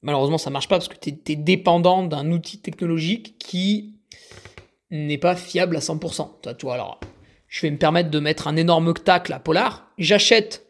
malheureusement, 0.02 0.38
ça 0.38 0.50
marche 0.50 0.68
pas 0.68 0.76
parce 0.76 0.88
que 0.88 0.98
tu 0.98 1.32
es, 1.32 1.36
dépendant 1.36 2.02
d'un 2.02 2.30
outil 2.30 2.58
technologique 2.58 3.38
qui 3.38 3.98
n'est 4.90 5.18
pas 5.18 5.36
fiable 5.36 5.76
à 5.76 5.80
100%. 5.80 6.56
Toi, 6.56 6.74
alors, 6.74 7.00
je 7.48 7.62
vais 7.62 7.70
me 7.70 7.78
permettre 7.78 8.10
de 8.10 8.18
mettre 8.20 8.46
un 8.46 8.56
énorme 8.56 8.92
tacle 8.94 9.32
à 9.32 9.38
Polar. 9.38 9.90
J'achète 9.98 10.66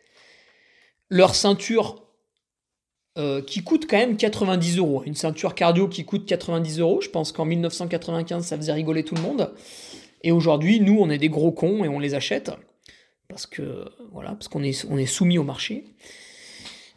leur 1.08 1.34
ceinture 1.34 2.02
euh, 3.18 3.42
qui 3.42 3.62
coûte 3.62 3.86
quand 3.88 3.98
même 3.98 4.16
90 4.16 4.78
euros. 4.78 5.02
Une 5.04 5.14
ceinture 5.14 5.54
cardio 5.54 5.88
qui 5.88 6.04
coûte 6.04 6.26
90 6.26 6.80
euros. 6.80 7.00
Je 7.00 7.10
pense 7.10 7.32
qu'en 7.32 7.44
1995, 7.44 8.44
ça 8.46 8.56
faisait 8.56 8.72
rigoler 8.72 9.04
tout 9.04 9.14
le 9.14 9.22
monde. 9.22 9.52
Et 10.22 10.32
aujourd'hui, 10.32 10.80
nous, 10.80 10.98
on 10.98 11.10
est 11.10 11.18
des 11.18 11.28
gros 11.28 11.52
cons 11.52 11.84
et 11.84 11.88
on 11.88 11.98
les 11.98 12.14
achète 12.14 12.52
parce 13.32 14.48
qu'on 14.48 14.62
est, 14.62 14.84
on 14.88 14.96
est 14.98 15.06
soumis 15.06 15.38
au 15.38 15.44
marché. 15.44 15.84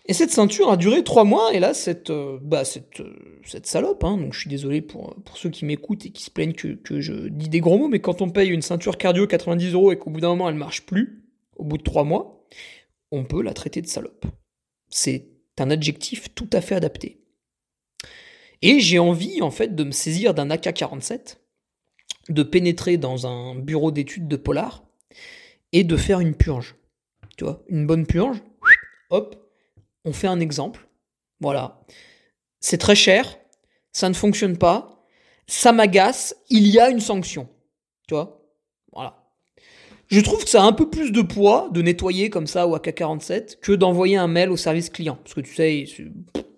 Et 0.07 0.13
cette 0.13 0.29
ceinture 0.29 0.69
a 0.69 0.77
duré 0.77 1.03
trois 1.03 1.23
mois, 1.23 1.51
et 1.53 1.59
là, 1.59 1.73
cette, 1.73 2.11
euh, 2.11 2.37
bah, 2.41 2.63
cette, 2.63 2.99
euh, 2.99 3.39
cette 3.43 3.65
salope, 3.65 4.03
hein, 4.03 4.17
donc 4.17 4.33
je 4.33 4.39
suis 4.39 4.49
désolé 4.49 4.81
pour, 4.81 5.15
pour 5.15 5.37
ceux 5.37 5.49
qui 5.49 5.65
m'écoutent 5.65 6.05
et 6.05 6.11
qui 6.11 6.23
se 6.23 6.29
plaignent 6.29 6.53
que, 6.53 7.01
je 7.01 7.27
dis 7.27 7.49
des 7.49 7.59
gros 7.59 7.79
mots, 7.79 7.87
mais 7.87 8.01
quand 8.01 8.21
on 8.21 8.29
paye 8.29 8.49
une 8.49 8.61
ceinture 8.61 8.97
cardio 8.97 9.25
90 9.25 9.73
euros 9.73 9.91
et 9.91 9.97
qu'au 9.97 10.11
bout 10.11 10.21
d'un 10.21 10.29
moment 10.29 10.47
elle 10.47 10.55
marche 10.55 10.85
plus, 10.85 11.23
au 11.55 11.63
bout 11.63 11.79
de 11.79 11.83
trois 11.83 12.03
mois, 12.03 12.45
on 13.11 13.23
peut 13.23 13.41
la 13.41 13.53
traiter 13.53 13.81
de 13.81 13.87
salope. 13.87 14.25
C'est 14.89 15.27
un 15.57 15.71
adjectif 15.71 16.33
tout 16.35 16.49
à 16.53 16.61
fait 16.61 16.75
adapté. 16.75 17.23
Et 18.61 18.79
j'ai 18.79 18.99
envie, 18.99 19.41
en 19.41 19.51
fait, 19.51 19.75
de 19.75 19.83
me 19.83 19.91
saisir 19.91 20.33
d'un 20.33 20.49
AK-47, 20.49 21.37
de 22.29 22.43
pénétrer 22.43 22.97
dans 22.97 23.25
un 23.25 23.55
bureau 23.55 23.91
d'études 23.91 24.27
de 24.27 24.35
polar, 24.35 24.84
et 25.75 25.83
de 25.83 25.97
faire 25.97 26.21
une 26.21 26.35
purge. 26.35 26.75
Tu 27.35 27.43
vois, 27.43 27.61
une 27.67 27.85
bonne 27.85 28.07
purge, 28.07 28.41
hop, 29.09 29.35
on 30.05 30.13
fait 30.13 30.27
un 30.27 30.39
exemple. 30.39 30.87
Voilà. 31.41 31.81
C'est 32.61 32.77
très 32.77 32.95
cher, 32.95 33.37
ça 33.91 34.07
ne 34.07 34.13
fonctionne 34.13 34.57
pas, 34.57 35.05
ça 35.47 35.73
m'agace, 35.73 36.33
il 36.49 36.67
y 36.67 36.79
a 36.79 36.89
une 36.89 37.01
sanction. 37.01 37.49
Tu 38.07 38.13
vois 38.13 38.41
Voilà. 38.93 39.21
Je 40.07 40.21
trouve 40.21 40.45
que 40.45 40.49
ça 40.49 40.63
a 40.63 40.65
un 40.65 40.71
peu 40.71 40.89
plus 40.89 41.11
de 41.11 41.21
poids 41.21 41.67
de 41.73 41.81
nettoyer 41.81 42.29
comme 42.29 42.47
ça 42.47 42.67
au 42.67 42.75
AK-47 42.75 43.59
que 43.59 43.73
d'envoyer 43.73 44.15
un 44.15 44.27
mail 44.27 44.51
au 44.51 44.57
service 44.57 44.89
client. 44.89 45.17
Parce 45.23 45.33
que 45.33 45.41
tu 45.41 45.55
sais, 45.55 45.85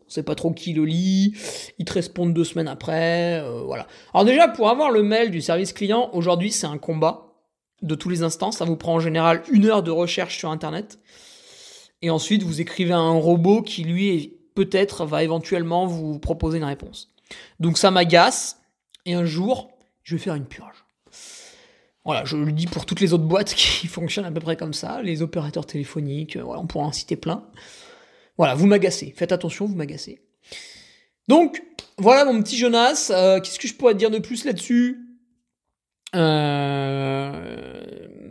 c'est 0.07 0.23
pas 0.23 0.35
trop 0.35 0.51
qui 0.51 0.73
le 0.73 0.85
lit, 0.85 1.33
ils 1.79 1.85
te 1.85 1.93
répondent 1.93 2.35
deux 2.35 2.43
semaines 2.43 2.67
après, 2.67 3.39
euh, 3.39 3.63
voilà. 3.63 3.87
Alors 4.13 4.25
déjà, 4.25 4.47
pour 4.47 4.69
avoir 4.69 4.91
le 4.91 5.01
mail 5.01 5.31
du 5.31 5.41
service 5.41 5.73
client, 5.73 6.11
aujourd'hui 6.13 6.51
c'est 6.51 6.67
un 6.67 6.77
combat 6.77 7.26
de 7.81 7.95
tous 7.95 8.09
les 8.09 8.23
instants, 8.23 8.51
ça 8.51 8.65
vous 8.65 8.75
prend 8.75 8.95
en 8.95 8.99
général 8.99 9.43
une 9.51 9.65
heure 9.65 9.83
de 9.83 9.91
recherche 9.91 10.37
sur 10.37 10.49
Internet 10.49 10.99
et 12.01 12.09
ensuite 12.09 12.43
vous 12.43 12.61
écrivez 12.61 12.93
à 12.93 12.99
un 12.99 13.11
robot 13.11 13.61
qui 13.61 13.83
lui 13.83 14.37
peut-être 14.55 15.05
va 15.05 15.23
éventuellement 15.23 15.85
vous 15.85 16.19
proposer 16.19 16.57
une 16.57 16.63
réponse. 16.63 17.13
Donc 17.59 17.77
ça 17.77 17.91
m'agace 17.91 18.59
et 19.05 19.13
un 19.13 19.25
jour 19.25 19.71
je 20.03 20.15
vais 20.15 20.21
faire 20.21 20.35
une 20.35 20.45
purge. 20.45 20.85
Voilà, 22.05 22.23
je 22.23 22.37
le 22.37 22.53
dis 22.53 22.67
pour 22.67 22.85
toutes 22.85 23.01
les 23.01 23.13
autres 23.13 23.25
boîtes 23.25 23.53
qui 23.55 23.87
fonctionnent 23.87 24.25
à 24.25 24.31
peu 24.31 24.39
près 24.39 24.55
comme 24.55 24.73
ça, 24.73 25.01
les 25.01 25.21
opérateurs 25.21 25.65
téléphoniques, 25.65 26.37
euh, 26.37 26.43
on 26.45 26.65
pourra 26.65 26.85
en 26.85 26.91
citer 26.93 27.17
plein. 27.17 27.43
Voilà, 28.37 28.55
vous 28.55 28.67
m'agacez, 28.67 29.13
faites 29.17 29.31
attention, 29.31 29.65
vous 29.65 29.75
m'agacez. 29.75 30.21
Donc, 31.27 31.61
voilà 31.97 32.23
mon 32.23 32.41
petit 32.41 32.57
Jonas, 32.57 33.09
euh, 33.11 33.41
qu'est-ce 33.41 33.59
que 33.59 33.67
je 33.67 33.73
pourrais 33.73 33.95
dire 33.95 34.09
de 34.09 34.19
plus 34.19 34.45
là-dessus? 34.45 35.06
Euh, 36.15 37.31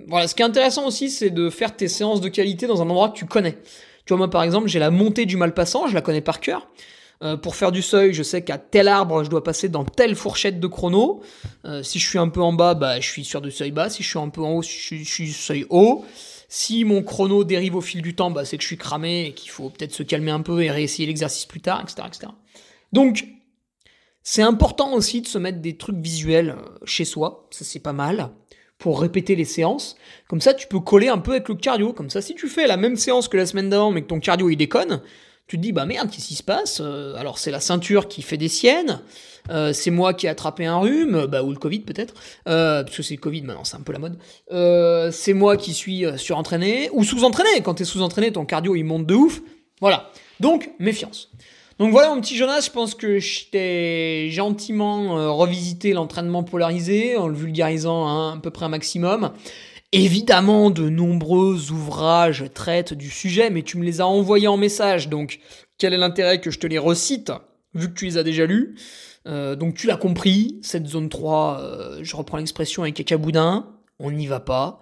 voilà, 0.08 0.28
ce 0.28 0.34
qui 0.34 0.42
est 0.42 0.46
intéressant 0.46 0.86
aussi, 0.86 1.10
c'est 1.10 1.30
de 1.30 1.50
faire 1.50 1.76
tes 1.76 1.88
séances 1.88 2.20
de 2.20 2.28
qualité 2.28 2.66
dans 2.66 2.80
un 2.80 2.88
endroit 2.88 3.10
que 3.10 3.18
tu 3.18 3.26
connais. 3.26 3.58
Tu 4.04 4.08
vois, 4.10 4.18
moi 4.18 4.30
par 4.30 4.42
exemple, 4.42 4.68
j'ai 4.68 4.78
la 4.78 4.90
montée 4.90 5.26
du 5.26 5.36
Malpassant, 5.36 5.88
je 5.88 5.94
la 5.94 6.00
connais 6.00 6.20
par 6.20 6.40
cœur. 6.40 6.68
Euh, 7.22 7.36
pour 7.36 7.56
faire 7.56 7.72
du 7.72 7.80
seuil, 7.80 8.12
je 8.12 8.22
sais 8.22 8.44
qu'à 8.44 8.58
tel 8.58 8.88
arbre, 8.88 9.24
je 9.24 9.30
dois 9.30 9.42
passer 9.42 9.68
dans 9.68 9.84
telle 9.84 10.14
fourchette 10.14 10.60
de 10.60 10.66
chrono. 10.66 11.22
Euh, 11.64 11.82
si 11.82 11.98
je 11.98 12.06
suis 12.06 12.18
un 12.18 12.28
peu 12.28 12.42
en 12.42 12.52
bas, 12.52 12.74
bah, 12.74 13.00
je 13.00 13.08
suis 13.08 13.24
sur 13.24 13.40
du 13.40 13.50
seuil 13.50 13.70
bas. 13.70 13.88
Si 13.88 14.02
je 14.02 14.08
suis 14.08 14.18
un 14.18 14.28
peu 14.28 14.42
en 14.42 14.56
haut, 14.56 14.62
je 14.62 14.68
suis, 14.68 15.04
je 15.04 15.10
suis 15.10 15.32
seuil 15.32 15.64
haut. 15.70 16.04
Si 16.48 16.84
mon 16.84 17.02
chrono 17.02 17.42
dérive 17.42 17.74
au 17.74 17.80
fil 17.80 18.02
du 18.02 18.14
temps, 18.14 18.30
bah, 18.30 18.44
c'est 18.44 18.58
que 18.58 18.62
je 18.62 18.68
suis 18.68 18.76
cramé 18.76 19.26
et 19.26 19.32
qu'il 19.32 19.50
faut 19.50 19.70
peut-être 19.70 19.92
se 19.92 20.02
calmer 20.02 20.30
un 20.30 20.42
peu 20.42 20.62
et 20.62 20.70
réessayer 20.70 21.06
l'exercice 21.06 21.46
plus 21.46 21.60
tard, 21.60 21.80
etc., 21.82 22.06
etc. 22.06 22.32
Donc, 22.92 23.26
c'est 24.28 24.42
important 24.42 24.92
aussi 24.92 25.22
de 25.22 25.28
se 25.28 25.38
mettre 25.38 25.60
des 25.60 25.76
trucs 25.76 25.98
visuels 25.98 26.56
euh, 26.58 26.78
chez 26.84 27.04
soi. 27.04 27.46
Ça, 27.52 27.64
c'est 27.64 27.78
pas 27.78 27.92
mal 27.92 28.30
pour 28.76 29.00
répéter 29.00 29.36
les 29.36 29.44
séances. 29.44 29.94
Comme 30.26 30.40
ça, 30.40 30.52
tu 30.52 30.66
peux 30.66 30.80
coller 30.80 31.06
un 31.06 31.18
peu 31.18 31.30
avec 31.30 31.48
le 31.48 31.54
cardio. 31.54 31.92
Comme 31.92 32.10
ça, 32.10 32.20
si 32.20 32.34
tu 32.34 32.48
fais 32.48 32.66
la 32.66 32.76
même 32.76 32.96
séance 32.96 33.28
que 33.28 33.36
la 33.36 33.46
semaine 33.46 33.70
d'avant, 33.70 33.92
mais 33.92 34.02
que 34.02 34.08
ton 34.08 34.18
cardio 34.18 34.50
il 34.50 34.56
déconne, 34.56 35.00
tu 35.46 35.58
te 35.58 35.62
dis 35.62 35.70
bah 35.70 35.86
merde, 35.86 36.10
qu'est-ce 36.10 36.26
qui 36.26 36.34
se 36.34 36.42
passe 36.42 36.80
euh, 36.80 37.14
Alors 37.14 37.38
c'est 37.38 37.52
la 37.52 37.60
ceinture 37.60 38.08
qui 38.08 38.20
fait 38.20 38.36
des 38.36 38.48
siennes. 38.48 39.00
Euh, 39.48 39.72
c'est 39.72 39.92
moi 39.92 40.12
qui 40.12 40.26
ai 40.26 40.28
attrapé 40.28 40.66
un 40.66 40.80
rhume, 40.80 41.26
bah, 41.26 41.44
ou 41.44 41.52
le 41.52 41.58
Covid 41.58 41.80
peut-être, 41.82 42.14
euh, 42.48 42.82
parce 42.82 42.96
que 42.96 43.04
c'est 43.04 43.14
le 43.14 43.20
Covid 43.20 43.42
maintenant, 43.42 43.62
c'est 43.62 43.76
un 43.76 43.82
peu 43.82 43.92
la 43.92 44.00
mode. 44.00 44.18
c'est 45.12 45.34
moi 45.34 45.56
qui 45.56 45.72
suis 45.72 46.04
surentraîné 46.16 46.90
ou 46.92 47.04
sous-entraîné. 47.04 47.62
Quand 47.62 47.74
t'es 47.74 47.84
sous-entraîné, 47.84 48.32
ton 48.32 48.44
cardio 48.44 48.74
il 48.74 48.82
monte 48.82 49.06
de 49.06 49.14
ouf. 49.14 49.40
Voilà. 49.80 50.10
Donc 50.40 50.72
méfiance. 50.80 51.30
Donc 51.78 51.92
voilà 51.92 52.14
mon 52.14 52.22
petit 52.22 52.36
Jonas, 52.36 52.62
je 52.62 52.70
pense 52.70 52.94
que 52.94 53.18
je 53.18 53.50
t'ai 53.50 54.30
gentiment 54.30 55.18
euh, 55.18 55.30
revisité 55.30 55.92
l'entraînement 55.92 56.42
polarisé 56.42 57.18
en 57.18 57.28
le 57.28 57.36
vulgarisant 57.36 58.06
à 58.06 58.38
peu 58.42 58.50
près 58.50 58.64
un 58.64 58.70
maximum. 58.70 59.32
Évidemment, 59.92 60.70
de 60.70 60.88
nombreux 60.88 61.70
ouvrages 61.70 62.46
traitent 62.54 62.94
du 62.94 63.10
sujet, 63.10 63.50
mais 63.50 63.62
tu 63.62 63.76
me 63.76 63.84
les 63.84 64.00
as 64.00 64.06
envoyés 64.06 64.48
en 64.48 64.56
message, 64.56 65.10
donc 65.10 65.38
quel 65.76 65.92
est 65.92 65.98
l'intérêt 65.98 66.40
que 66.40 66.50
je 66.50 66.58
te 66.58 66.66
les 66.66 66.78
recite, 66.78 67.30
vu 67.74 67.88
que 67.88 67.94
tu 67.94 68.06
les 68.06 68.16
as 68.16 68.22
déjà 68.22 68.46
lus? 68.46 68.76
Euh, 69.26 69.54
Donc 69.54 69.74
tu 69.74 69.86
l'as 69.86 69.96
compris, 69.96 70.58
cette 70.62 70.86
zone 70.86 71.10
3, 71.10 71.60
euh, 71.60 71.98
je 72.02 72.16
reprends 72.16 72.38
l'expression 72.38 72.84
avec 72.84 72.94
cacaboudin, 72.94 73.68
on 73.98 74.10
n'y 74.10 74.26
va 74.26 74.40
pas, 74.40 74.80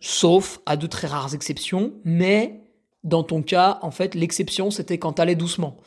sauf 0.00 0.60
à 0.66 0.76
de 0.76 0.86
très 0.86 1.08
rares 1.08 1.34
exceptions, 1.34 1.94
mais 2.04 2.61
dans 3.04 3.24
ton 3.24 3.42
cas, 3.42 3.78
en 3.82 3.90
fait, 3.90 4.14
l'exception, 4.14 4.70
c'était 4.70 4.98
quand 4.98 5.14
t'allais 5.14 5.34
doucement. 5.34 5.78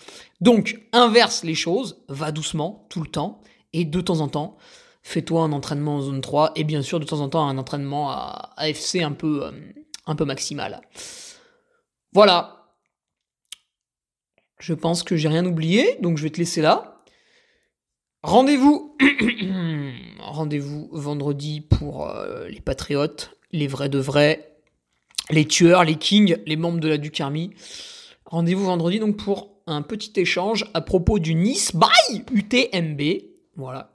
Donc, 0.41 0.81
inverse 0.91 1.43
les 1.43 1.55
choses, 1.55 2.03
va 2.09 2.31
doucement, 2.31 2.85
tout 2.89 3.01
le 3.01 3.07
temps, 3.07 3.41
et 3.73 3.85
de 3.85 4.01
temps 4.01 4.19
en 4.19 4.27
temps, 4.27 4.57
fais-toi 5.01 5.43
un 5.43 5.51
entraînement 5.51 5.97
en 5.97 6.01
zone 6.01 6.21
3, 6.21 6.51
et 6.55 6.63
bien 6.63 6.81
sûr, 6.81 6.99
de 6.99 7.05
temps 7.05 7.21
en 7.21 7.29
temps, 7.29 7.47
un 7.47 7.57
entraînement 7.57 8.11
à 8.11 8.53
AFC 8.57 8.97
un 9.01 9.13
peu, 9.13 9.45
euh, 9.45 9.51
un 10.05 10.15
peu 10.15 10.25
maximal. 10.25 10.81
Voilà. 12.11 12.73
Je 14.59 14.73
pense 14.73 15.03
que 15.03 15.15
j'ai 15.15 15.27
rien 15.27 15.45
oublié, 15.45 15.97
donc 16.01 16.17
je 16.17 16.23
vais 16.23 16.29
te 16.29 16.37
laisser 16.37 16.61
là. 16.61 17.03
Rendez-vous, 18.23 18.97
rendez-vous 20.19 20.89
vendredi 20.91 21.61
pour 21.61 22.09
euh, 22.09 22.47
les 22.47 22.61
patriotes, 22.61 23.37
les 23.51 23.67
vrais 23.67 23.89
de 23.89 23.99
vrais, 23.99 24.54
les 25.29 25.45
tueurs, 25.45 25.83
les 25.83 25.95
kings, 25.95 26.37
les 26.45 26.55
membres 26.55 26.79
de 26.79 26.87
la 26.87 26.97
Duc 26.97 27.19
Army. 27.19 27.51
Rendez-vous 28.25 28.65
vendredi 28.65 28.99
donc 28.99 29.17
pour 29.17 29.55
un 29.67 29.81
petit 29.81 30.13
échange 30.19 30.65
à 30.73 30.81
propos 30.81 31.19
du 31.19 31.35
Nice 31.35 31.71
by 31.75 32.23
UTMB. 32.31 33.01
Voilà. 33.55 33.91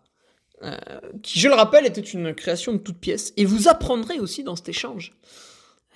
Euh, 0.62 0.76
qui, 1.22 1.40
je 1.40 1.48
le 1.48 1.54
rappelle, 1.54 1.86
était 1.86 2.00
une 2.00 2.34
création 2.34 2.72
de 2.72 2.78
toute 2.78 2.98
pièce. 2.98 3.32
Et 3.36 3.44
vous 3.44 3.68
apprendrez 3.68 4.18
aussi 4.18 4.42
dans 4.44 4.56
cet 4.56 4.68
échange. 4.68 5.14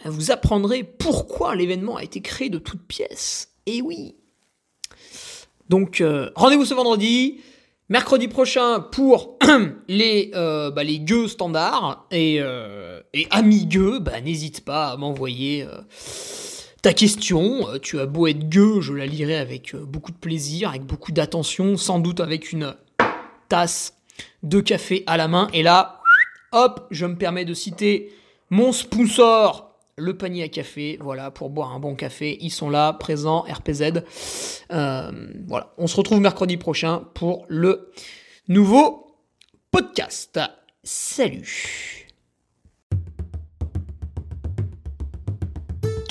Vous 0.04 0.30
apprendrez 0.30 0.84
pourquoi 0.84 1.54
l'événement 1.54 1.96
a 1.96 2.02
été 2.02 2.20
créé 2.20 2.50
de 2.50 2.58
toutes 2.58 2.86
pièces. 2.86 3.54
Et 3.66 3.82
oui. 3.82 4.16
Donc, 5.68 6.00
euh, 6.00 6.30
rendez-vous 6.34 6.64
ce 6.64 6.74
vendredi. 6.74 7.40
Mercredi 7.90 8.28
prochain 8.28 8.80
pour 8.80 9.36
les, 9.88 10.30
euh, 10.34 10.70
bah, 10.70 10.84
les 10.84 11.00
gueux 11.00 11.28
standards 11.28 12.06
et, 12.10 12.38
euh, 12.40 13.02
amis 13.28 13.66
gueux, 13.66 13.98
bah, 13.98 14.22
n'hésite 14.22 14.64
pas 14.64 14.92
à 14.92 14.96
m'envoyer 14.96 15.64
euh, 15.64 15.82
ta 16.80 16.94
question. 16.94 17.66
Tu 17.82 18.00
as 18.00 18.06
beau 18.06 18.26
être 18.26 18.48
gueux, 18.48 18.80
je 18.80 18.94
la 18.94 19.04
lirai 19.04 19.36
avec 19.36 19.76
beaucoup 19.76 20.12
de 20.12 20.16
plaisir, 20.16 20.70
avec 20.70 20.84
beaucoup 20.84 21.12
d'attention, 21.12 21.76
sans 21.76 21.98
doute 21.98 22.20
avec 22.20 22.52
une 22.52 22.74
tasse 23.50 23.98
de 24.42 24.60
café 24.60 25.04
à 25.06 25.18
la 25.18 25.28
main. 25.28 25.48
Et 25.52 25.62
là, 25.62 26.00
hop, 26.52 26.86
je 26.90 27.04
me 27.04 27.16
permets 27.16 27.44
de 27.44 27.52
citer 27.52 28.14
mon 28.48 28.72
sponsor 28.72 29.63
le 29.96 30.16
panier 30.16 30.44
à 30.44 30.48
café, 30.48 30.98
voilà, 31.00 31.30
pour 31.30 31.50
boire 31.50 31.72
un 31.72 31.80
bon 31.80 31.94
café. 31.94 32.38
Ils 32.40 32.50
sont 32.50 32.70
là, 32.70 32.92
présents, 32.92 33.42
RPZ. 33.42 34.02
Euh, 34.72 35.12
voilà, 35.46 35.72
on 35.78 35.86
se 35.86 35.96
retrouve 35.96 36.20
mercredi 36.20 36.56
prochain 36.56 37.04
pour 37.14 37.44
le 37.48 37.90
nouveau 38.48 39.18
podcast. 39.70 40.40
Salut 40.82 42.03